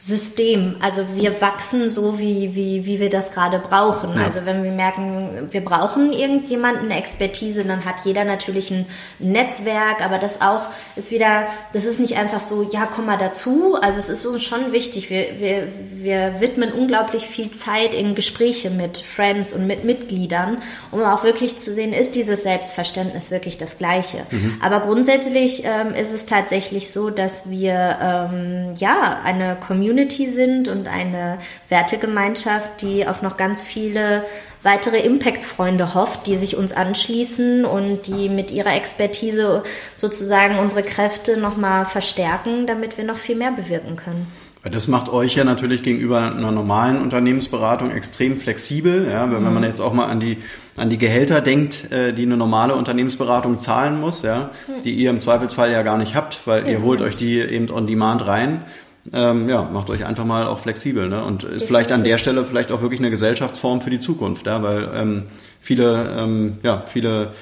[0.00, 0.76] System.
[0.78, 4.14] Also wir wachsen so, wie, wie, wie wir das gerade brauchen.
[4.14, 4.22] Ja.
[4.22, 8.86] Also wenn wir merken, wir brauchen irgendjemanden, eine Expertise, dann hat jeder natürlich ein
[9.18, 10.62] Netzwerk, aber das auch
[10.94, 13.74] ist wieder, das ist nicht einfach so, ja, komm mal dazu.
[13.74, 15.10] Also es ist uns schon wichtig.
[15.10, 20.58] Wir, wir, wir widmen unglaublich viel Zeit in Gespräche mit Friends und mit Mitgliedern,
[20.92, 24.18] um auch wirklich zu sehen, ist dieses Selbstverständnis wirklich das gleiche.
[24.30, 24.58] Mhm.
[24.62, 30.68] Aber grundsätzlich ähm, ist es tatsächlich so, dass wir ähm, ja eine Community Community sind
[30.68, 31.38] und eine
[31.70, 34.24] Wertegemeinschaft, die auf noch ganz viele
[34.62, 39.62] weitere Impact-Freunde hofft, die sich uns anschließen und die mit ihrer Expertise
[39.96, 44.26] sozusagen unsere Kräfte nochmal verstärken, damit wir noch viel mehr bewirken können.
[44.70, 49.08] Das macht euch ja natürlich gegenüber einer normalen Unternehmensberatung extrem flexibel.
[49.08, 49.54] Ja, wenn, mhm.
[49.54, 50.38] man jetzt auch mal an die,
[50.76, 54.82] an die Gehälter denkt, äh, die eine normale Unternehmensberatung zahlen muss, ja, mhm.
[54.82, 57.86] die ihr im Zweifelsfall ja gar nicht habt, weil ihr holt euch die eben on
[57.86, 58.64] demand rein
[59.12, 61.24] ähm, ja, macht euch einfach mal auch flexibel ne?
[61.24, 61.68] und ist Definitiv.
[61.68, 64.62] vielleicht an der Stelle vielleicht auch wirklich eine Gesellschaftsform für die Zukunft, ja?
[64.62, 65.22] weil ähm,
[65.60, 67.32] viele, ähm, ja, viele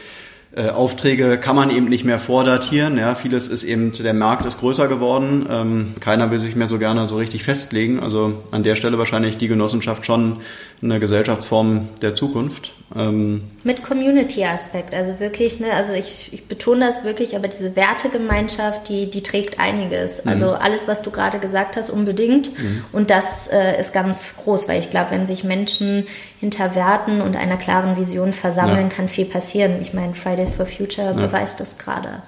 [0.57, 2.97] äh, Aufträge kann man eben nicht mehr vordatieren.
[2.97, 5.47] Ja, vieles ist eben, der Markt ist größer geworden.
[5.51, 8.01] Ähm, keiner will sich mehr so gerne so richtig festlegen.
[8.01, 10.39] Also an der Stelle wahrscheinlich die Genossenschaft schon
[10.83, 12.73] eine Gesellschaftsform der Zukunft.
[12.95, 18.89] Ähm Mit Community-Aspekt, also wirklich, ne, also ich, ich betone das wirklich, aber diese Wertegemeinschaft,
[18.89, 20.25] die, die trägt einiges.
[20.25, 20.31] Mhm.
[20.31, 22.57] Also alles, was du gerade gesagt hast, unbedingt.
[22.59, 22.85] Mhm.
[22.93, 26.07] Und das äh, ist ganz groß, weil ich glaube, wenn sich Menschen
[26.39, 28.97] hinter Werten und einer klaren Vision versammeln, ja.
[28.97, 29.77] kann viel passieren.
[29.81, 31.27] Ich meine, Fridays for Future ja.
[31.27, 32.23] beweist das gerade.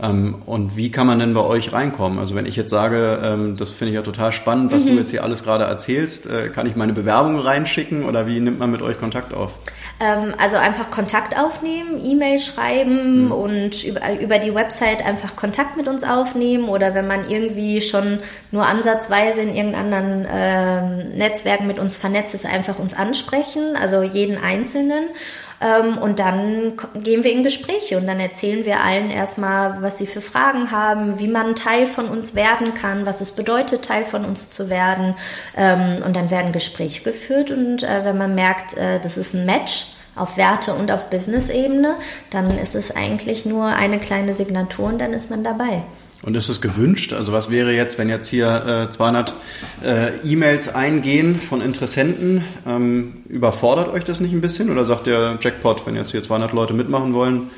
[0.00, 2.18] Ähm, und wie kann man denn bei euch reinkommen?
[2.18, 4.90] Also wenn ich jetzt sage, ähm, das finde ich ja total spannend, was mhm.
[4.90, 8.58] du jetzt hier alles gerade erzählst, äh, kann ich meine Bewerbung reinschicken oder wie nimmt
[8.58, 9.52] man mit euch Kontakt auf?
[10.00, 13.32] Ähm, also einfach Kontakt aufnehmen, E-Mail schreiben mhm.
[13.32, 18.18] und über, über die Website einfach Kontakt mit uns aufnehmen oder wenn man irgendwie schon
[18.50, 24.38] nur ansatzweise in irgendeinem äh, Netzwerken mit uns vernetzt ist, einfach uns ansprechen, also jeden
[24.42, 25.04] Einzelnen.
[25.60, 30.06] Ähm, und dann gehen wir in Gespräche und dann erzählen wir allen erstmal, was sie
[30.06, 34.24] für Fragen haben, wie man Teil von uns werden kann, was es bedeutet, Teil von
[34.24, 35.14] uns zu werden.
[35.56, 39.46] Ähm, und dann werden Gespräche geführt und äh, wenn man merkt, äh, das ist ein
[39.46, 39.86] Match,
[40.16, 41.96] auf Werte- und auf Business-Ebene,
[42.30, 45.82] dann ist es eigentlich nur eine kleine Signatur und dann ist man dabei.
[46.24, 47.12] Und ist es gewünscht?
[47.12, 49.34] Also was wäre jetzt, wenn jetzt hier äh, 200
[49.84, 52.42] äh, E-Mails eingehen von Interessenten?
[52.66, 54.70] Ähm, überfordert euch das nicht ein bisschen?
[54.70, 57.50] Oder sagt der Jackpot, wenn jetzt hier 200 Leute mitmachen wollen?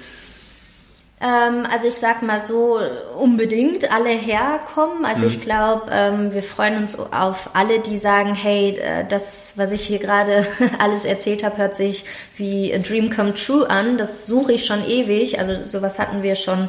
[1.18, 2.80] Ähm, also ich sag mal so,
[3.16, 5.04] unbedingt alle herkommen.
[5.04, 5.28] Also mhm.
[5.28, 9.82] ich glaube, ähm, wir freuen uns auf alle, die sagen, hey, äh, das, was ich
[9.82, 10.44] hier gerade
[10.80, 12.04] alles erzählt habe, hört sich
[12.36, 13.96] wie a Dream Come True an.
[13.96, 15.38] Das suche ich schon ewig.
[15.38, 16.68] Also sowas hatten wir schon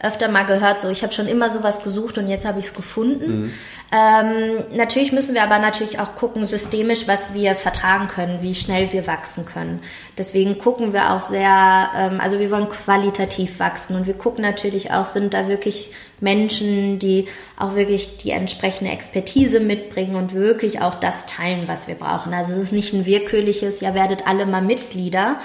[0.00, 2.74] öfter mal gehört, so ich habe schon immer sowas gesucht und jetzt habe ich es
[2.74, 3.42] gefunden.
[3.42, 3.52] Mhm.
[3.92, 8.92] Ähm, natürlich müssen wir aber natürlich auch gucken, systemisch, was wir vertragen können, wie schnell
[8.92, 9.80] wir wachsen können.
[10.18, 14.90] Deswegen gucken wir auch sehr, ähm, also wir wollen qualitativ wachsen und wir gucken natürlich
[14.90, 17.26] auch, sind da wirklich Menschen, die
[17.58, 22.34] auch wirklich die entsprechende Expertise mitbringen und wirklich auch das teilen, was wir brauchen.
[22.34, 25.38] Also es ist nicht ein willkürliches, ja werdet alle mal Mitglieder,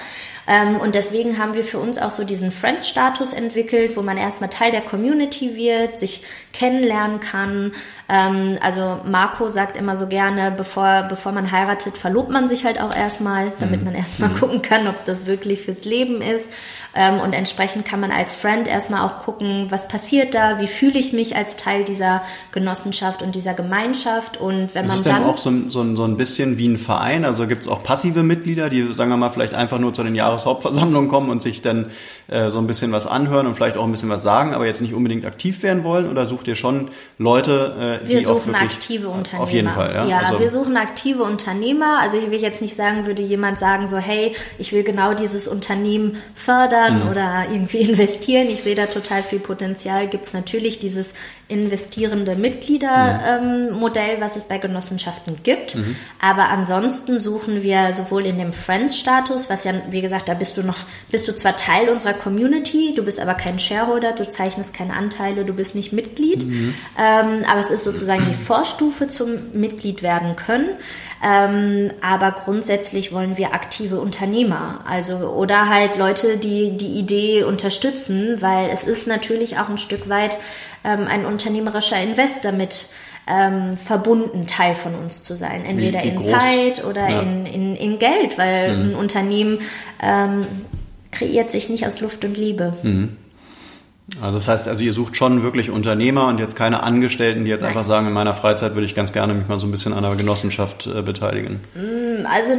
[0.82, 4.72] und deswegen haben wir für uns auch so diesen Friends-Status entwickelt, wo man erstmal Teil
[4.72, 7.74] der Community wird, sich kennenlernen kann.
[8.10, 12.82] Ähm, also Marco sagt immer so gerne, bevor, bevor man heiratet, verlobt man sich halt
[12.82, 13.86] auch erstmal, damit mhm.
[13.88, 14.36] man erstmal mhm.
[14.40, 16.52] gucken kann, ob das wirklich fürs Leben ist.
[16.94, 21.00] Ähm, und entsprechend kann man als Friend erstmal auch gucken, was passiert da, wie fühle
[21.00, 22.22] ich mich als Teil dieser
[22.52, 24.38] Genossenschaft und dieser Gemeinschaft.
[24.38, 27.24] Und wenn man ist es dann auch so, so, so ein bisschen wie ein Verein?
[27.24, 30.16] Also gibt es auch passive Mitglieder, die, sagen wir mal, vielleicht einfach nur zu den
[30.16, 31.92] Jahreshauptversammlungen kommen und sich dann
[32.32, 34.80] äh, so ein bisschen was anhören und vielleicht auch ein bisschen was sagen, aber jetzt
[34.80, 36.10] nicht unbedingt aktiv werden wollen?
[36.10, 39.44] Oder sucht ihr schon Leute, äh, wir die suchen auch aktive Unternehmer.
[39.44, 40.06] Auf jeden Fall, ja.
[40.06, 42.00] Ja, also, wir suchen aktive Unternehmer.
[42.00, 45.50] Also ich will jetzt nicht sagen, würde jemand sagen so, hey, ich will genau dieses
[45.50, 47.10] Unternehmen fördern mhm.
[47.10, 48.50] oder irgendwie investieren.
[48.50, 50.08] Ich sehe da total viel Potenzial.
[50.08, 51.14] Gibt es natürlich dieses
[51.52, 55.76] investierende Mitgliedermodell, ähm, was es bei Genossenschaften gibt.
[55.76, 55.96] Mhm.
[56.22, 60.64] Aber ansonsten suchen wir sowohl in dem Friends-Status, was ja, wie gesagt, da bist du
[60.64, 60.78] noch,
[61.10, 65.46] bist du zwar Teil unserer Community, du bist aber kein Shareholder, du zeichnest keine Anteile,
[65.46, 66.46] du bist nicht Mitglied.
[66.46, 66.74] Mhm.
[66.98, 70.70] Ähm, aber es ist sozusagen die Vorstufe zum Mitglied werden können.
[71.24, 78.42] Ähm, aber grundsätzlich wollen wir aktive Unternehmer, also oder halt Leute, die die Idee unterstützen,
[78.42, 80.38] weil es ist natürlich auch ein Stück weit
[80.84, 82.88] ähm, ein unternehmerischer Invest damit
[83.28, 85.64] ähm, verbunden, Teil von uns zu sein.
[85.66, 86.28] Entweder in groß?
[86.28, 87.22] Zeit oder ja.
[87.22, 88.90] in, in, in Geld, weil mhm.
[88.90, 89.60] ein Unternehmen
[90.02, 90.46] ähm,
[91.12, 92.74] kreiert sich nicht aus Luft und Liebe.
[92.84, 93.18] Mhm.
[94.20, 97.62] Also das heißt, also ihr sucht schon wirklich Unternehmer und jetzt keine Angestellten, die jetzt
[97.62, 97.70] Nein.
[97.70, 100.04] einfach sagen, in meiner Freizeit würde ich ganz gerne mich mal so ein bisschen an
[100.04, 101.62] einer Genossenschaft äh, beteiligen.
[101.76, 102.54] Mm, also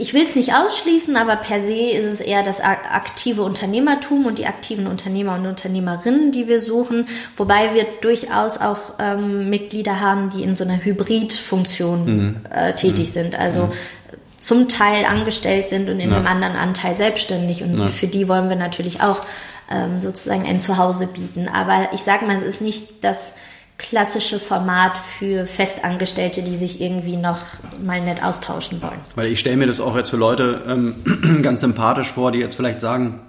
[0.00, 4.38] ich will es nicht ausschließen, aber per se ist es eher das aktive Unternehmertum und
[4.38, 10.30] die aktiven Unternehmer und Unternehmerinnen, die wir suchen, wobei wir durchaus auch ähm, Mitglieder haben,
[10.30, 12.36] die in so einer Hybridfunktion mhm.
[12.50, 13.12] äh, tätig mhm.
[13.12, 13.38] sind.
[13.38, 13.72] Also mhm
[14.40, 16.18] zum Teil angestellt sind und in ja.
[16.18, 17.62] dem anderen Anteil selbstständig.
[17.62, 17.88] Und ja.
[17.88, 19.20] für die wollen wir natürlich auch
[19.70, 21.46] ähm, sozusagen ein Zuhause bieten.
[21.46, 23.34] Aber ich sage mal, es ist nicht das
[23.80, 27.38] klassische Format für Festangestellte, die sich irgendwie noch
[27.82, 29.00] mal nett austauschen wollen.
[29.14, 32.54] Weil ich stelle mir das auch jetzt für Leute ähm, ganz sympathisch vor, die jetzt
[32.54, 33.20] vielleicht sagen,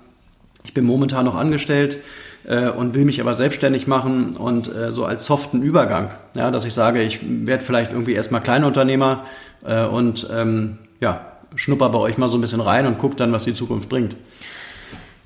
[0.63, 1.99] ich bin momentan noch angestellt
[2.43, 6.65] äh, und will mich aber selbstständig machen und äh, so als soften Übergang, ja, dass
[6.65, 9.25] ich sage, ich werde vielleicht irgendwie erstmal Kleinunternehmer
[9.65, 11.25] äh, und ähm, ja,
[11.55, 14.15] schnupper bei euch mal so ein bisschen rein und guck dann, was die Zukunft bringt.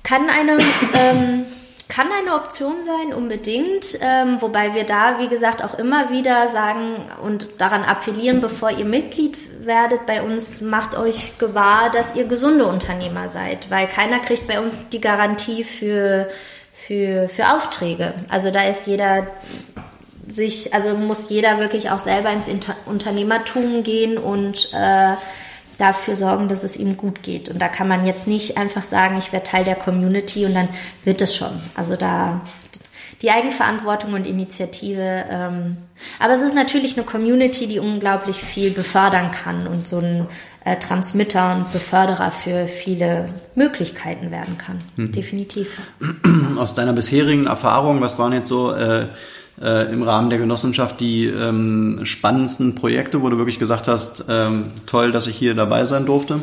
[0.04, 0.58] Kann eine,
[0.94, 1.44] ähm,
[1.96, 3.98] kann eine Option sein, unbedingt.
[4.02, 8.84] Ähm, wobei wir da, wie gesagt, auch immer wieder sagen und daran appellieren, bevor ihr
[8.84, 13.70] Mitglied werdet bei uns, macht euch gewahr, dass ihr gesunde Unternehmer seid.
[13.70, 16.28] Weil keiner kriegt bei uns die Garantie für,
[16.70, 18.12] für, für Aufträge.
[18.28, 19.26] Also da ist jeder
[20.28, 25.14] sich, also muss jeder wirklich auch selber ins Inter Unternehmertum gehen und äh,
[25.78, 27.48] dafür sorgen, dass es ihm gut geht.
[27.48, 30.68] Und da kann man jetzt nicht einfach sagen, ich werde Teil der Community und dann
[31.04, 31.60] wird es schon.
[31.74, 32.40] Also da
[33.22, 35.24] die Eigenverantwortung und Initiative.
[35.30, 35.78] Ähm,
[36.20, 40.26] aber es ist natürlich eine Community, die unglaublich viel befördern kann und so ein
[40.64, 44.80] äh, Transmitter und Beförderer für viele Möglichkeiten werden kann.
[44.96, 45.12] Mhm.
[45.12, 45.78] Definitiv.
[46.58, 49.06] Aus deiner bisherigen Erfahrung, was waren jetzt so äh,
[49.60, 54.72] äh, im Rahmen der Genossenschaft die ähm, spannendsten Projekte, wo du wirklich gesagt hast, ähm,
[54.86, 56.40] toll, dass ich hier dabei sein durfte?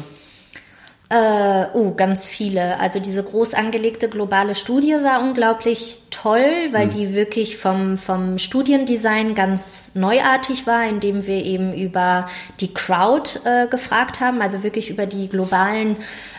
[1.13, 2.79] Äh, oh, ganz viele.
[2.79, 6.89] Also diese groß angelegte globale Studie war unglaublich toll, weil mhm.
[6.89, 12.25] die wirklich vom, vom Studiendesign ganz neuartig war, indem wir eben über
[12.61, 15.97] die Crowd äh, gefragt haben, also wirklich über die globalen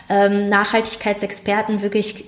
[0.09, 2.25] ähm, Nachhaltigkeitsexperten wirklich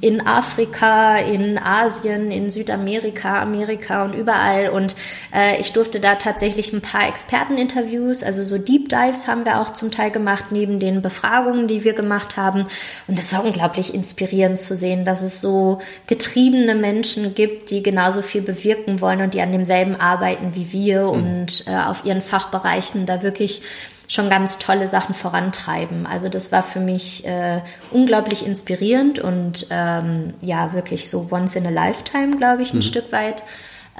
[0.00, 4.70] in Afrika, in Asien, in Südamerika, Amerika und überall.
[4.70, 4.94] Und
[5.34, 9.72] äh, ich durfte da tatsächlich ein paar Experteninterviews, also so Deep Dives haben wir auch
[9.72, 12.66] zum Teil gemacht, neben den Befragungen, die wir gemacht haben.
[13.06, 18.22] Und das war unglaublich inspirierend zu sehen, dass es so getriebene Menschen gibt, die genauso
[18.22, 21.08] viel bewirken wollen und die an demselben arbeiten wie wir mhm.
[21.08, 23.62] und äh, auf ihren Fachbereichen da wirklich
[24.10, 26.04] schon ganz tolle Sachen vorantreiben.
[26.04, 27.60] Also das war für mich äh,
[27.92, 32.82] unglaublich inspirierend und ähm, ja, wirklich so once in a lifetime, glaube ich, ein mhm.
[32.82, 33.44] Stück weit.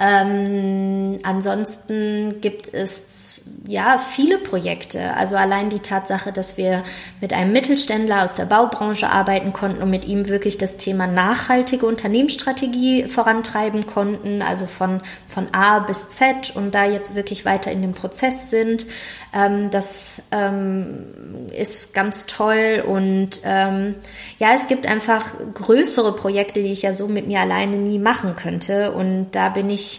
[0.03, 5.13] Ähm, ansonsten gibt es ja viele Projekte.
[5.13, 6.83] Also allein die Tatsache, dass wir
[7.21, 11.85] mit einem Mittelständler aus der Baubranche arbeiten konnten und mit ihm wirklich das Thema nachhaltige
[11.85, 17.83] Unternehmensstrategie vorantreiben konnten, also von, von A bis Z und da jetzt wirklich weiter in
[17.83, 18.87] dem Prozess sind.
[19.35, 21.05] Ähm, das ähm,
[21.55, 23.93] ist ganz toll und ähm,
[24.39, 28.35] ja, es gibt einfach größere Projekte, die ich ja so mit mir alleine nie machen
[28.35, 29.90] könnte und da bin ich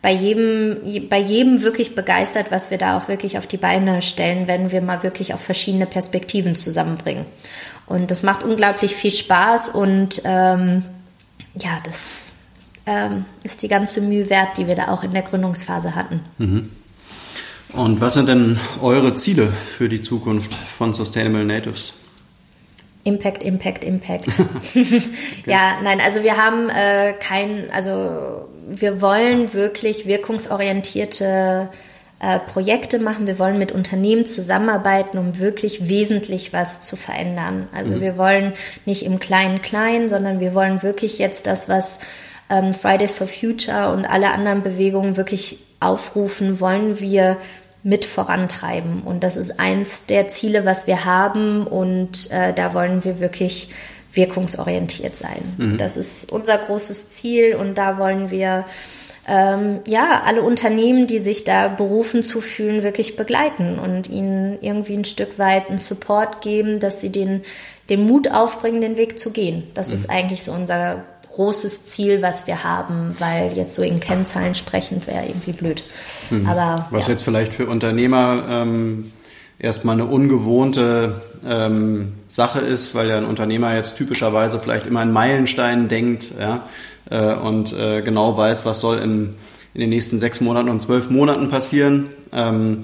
[0.00, 4.46] bei jedem, bei jedem wirklich begeistert, was wir da auch wirklich auf die Beine stellen,
[4.46, 7.26] wenn wir mal wirklich auch verschiedene Perspektiven zusammenbringen.
[7.86, 10.84] Und das macht unglaublich viel Spaß und ähm,
[11.56, 12.32] ja, das
[12.86, 16.20] ähm, ist die ganze Mühe wert, die wir da auch in der Gründungsphase hatten.
[16.38, 16.70] Mhm.
[17.72, 21.92] Und was sind denn eure Ziele für die Zukunft von Sustainable Natives?
[23.04, 24.28] Impact, Impact, Impact.
[24.74, 25.02] okay.
[25.46, 31.68] Ja, nein, also wir haben äh, kein, also wir wollen wirklich wirkungsorientierte
[32.20, 33.26] äh, Projekte machen.
[33.26, 37.68] Wir wollen mit Unternehmen zusammenarbeiten, um wirklich wesentlich was zu verändern.
[37.72, 38.00] Also mhm.
[38.00, 38.52] wir wollen
[38.86, 42.00] nicht im kleinen klein, sondern wir wollen wirklich jetzt das, was
[42.50, 47.36] ähm, Fridays for Future und alle anderen Bewegungen wirklich aufrufen, wollen wir
[47.84, 49.02] mit vorantreiben.
[49.02, 51.66] Und das ist eins der Ziele, was wir haben.
[51.66, 53.70] Und äh, da wollen wir wirklich
[54.12, 55.54] wirkungsorientiert sein.
[55.58, 55.78] Mhm.
[55.78, 58.64] Das ist unser großes Ziel und da wollen wir
[59.28, 64.94] ähm, ja alle Unternehmen, die sich da berufen zu fühlen, wirklich begleiten und ihnen irgendwie
[64.94, 67.42] ein Stück weit einen Support geben, dass sie den,
[67.90, 69.64] den Mut aufbringen, den Weg zu gehen.
[69.74, 69.94] Das mhm.
[69.94, 71.04] ist eigentlich so unser
[71.34, 75.84] großes Ziel, was wir haben, weil jetzt so in Kennzahlen sprechend wäre irgendwie blöd.
[76.30, 76.48] Mhm.
[76.48, 77.12] Aber was ja.
[77.12, 79.12] jetzt vielleicht für Unternehmer ähm,
[79.58, 85.12] erstmal eine ungewohnte ähm, Sache ist, weil ja ein Unternehmer jetzt typischerweise vielleicht immer in
[85.12, 86.66] Meilensteinen denkt ja,
[87.10, 89.36] äh, und äh, genau weiß, was soll in,
[89.74, 92.80] in den nächsten sechs Monaten und zwölf Monaten passieren, ähm,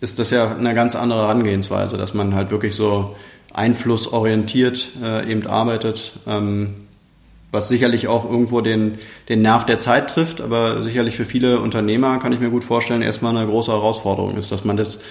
[0.00, 3.14] ist das ja eine ganz andere Herangehensweise, dass man halt wirklich so
[3.52, 6.12] einflussorientiert äh, eben arbeitet.
[6.26, 6.74] Ähm,
[7.52, 8.98] was sicherlich auch irgendwo den,
[9.28, 13.02] den Nerv der Zeit trifft, aber sicherlich für viele Unternehmer kann ich mir gut vorstellen,
[13.02, 15.02] erstmal eine große Herausforderung ist, dass man das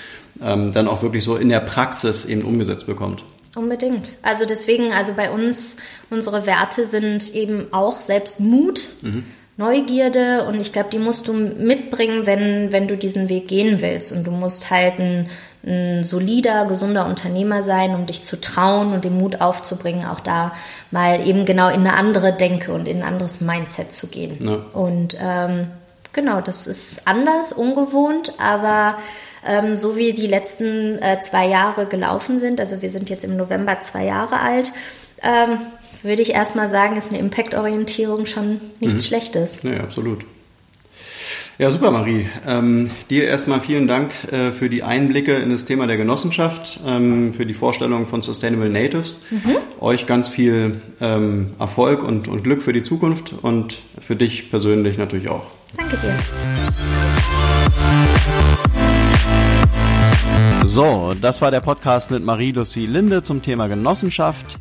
[0.41, 3.23] ähm, dann auch wirklich so in der Praxis eben umgesetzt bekommt.
[3.55, 4.09] Unbedingt.
[4.21, 5.77] Also deswegen, also bei uns,
[6.09, 9.23] unsere Werte sind eben auch selbst Mut, mhm.
[9.57, 14.11] Neugierde und ich glaube, die musst du mitbringen, wenn, wenn du diesen Weg gehen willst.
[14.11, 15.29] Und du musst halt ein,
[15.63, 20.53] ein solider, gesunder Unternehmer sein, um dich zu trauen und den Mut aufzubringen, auch da
[20.89, 24.37] mal eben genau in eine andere Denke und in ein anderes Mindset zu gehen.
[24.41, 24.55] Ja.
[24.73, 25.67] Und ähm,
[26.13, 28.95] genau, das ist anders, ungewohnt, aber
[29.45, 33.37] ähm, so wie die letzten äh, zwei Jahre gelaufen sind, also wir sind jetzt im
[33.37, 34.71] November zwei Jahre alt,
[35.21, 35.59] ähm,
[36.01, 39.07] würde ich erstmal sagen, ist eine Impact-Orientierung schon nichts mhm.
[39.07, 39.61] Schlechtes.
[39.61, 40.25] Ja, absolut.
[41.61, 42.27] Ja, super, Marie.
[42.47, 47.35] Ähm, dir erstmal vielen Dank äh, für die Einblicke in das Thema der Genossenschaft, ähm,
[47.35, 49.17] für die Vorstellung von Sustainable Natives.
[49.29, 49.57] Mhm.
[49.79, 54.97] Euch ganz viel ähm, Erfolg und, und Glück für die Zukunft und für dich persönlich
[54.97, 55.43] natürlich auch.
[55.77, 56.15] Danke dir.
[60.65, 64.57] So, das war der Podcast mit Marie-Lucie Linde zum Thema Genossenschaft.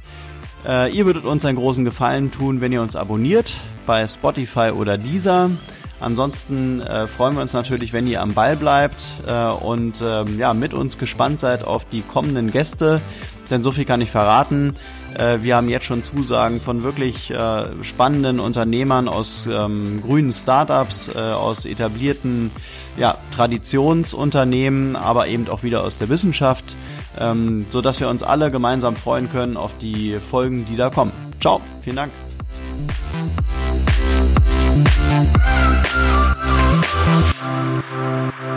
[0.68, 3.55] Äh, ihr würdet uns einen großen Gefallen tun, wenn ihr uns abonniert
[3.86, 5.48] bei Spotify oder Deezer.
[6.01, 10.55] Ansonsten äh, freuen wir uns natürlich, wenn ihr am Ball bleibt äh, und ähm, ja,
[10.55, 13.01] mit uns gespannt seid auf die kommenden Gäste.
[13.51, 14.76] Denn so viel kann ich verraten.
[15.18, 21.11] Äh, wir haben jetzt schon Zusagen von wirklich äh, spannenden Unternehmern aus ähm, grünen Startups,
[21.14, 22.51] äh, aus etablierten
[22.96, 26.76] ja, Traditionsunternehmen, aber eben auch wieder aus der Wissenschaft,
[27.18, 31.12] ähm, so dass wir uns alle gemeinsam freuen können auf die Folgen, die da kommen.
[31.40, 32.12] Ciao, vielen Dank.
[37.51, 38.49] Música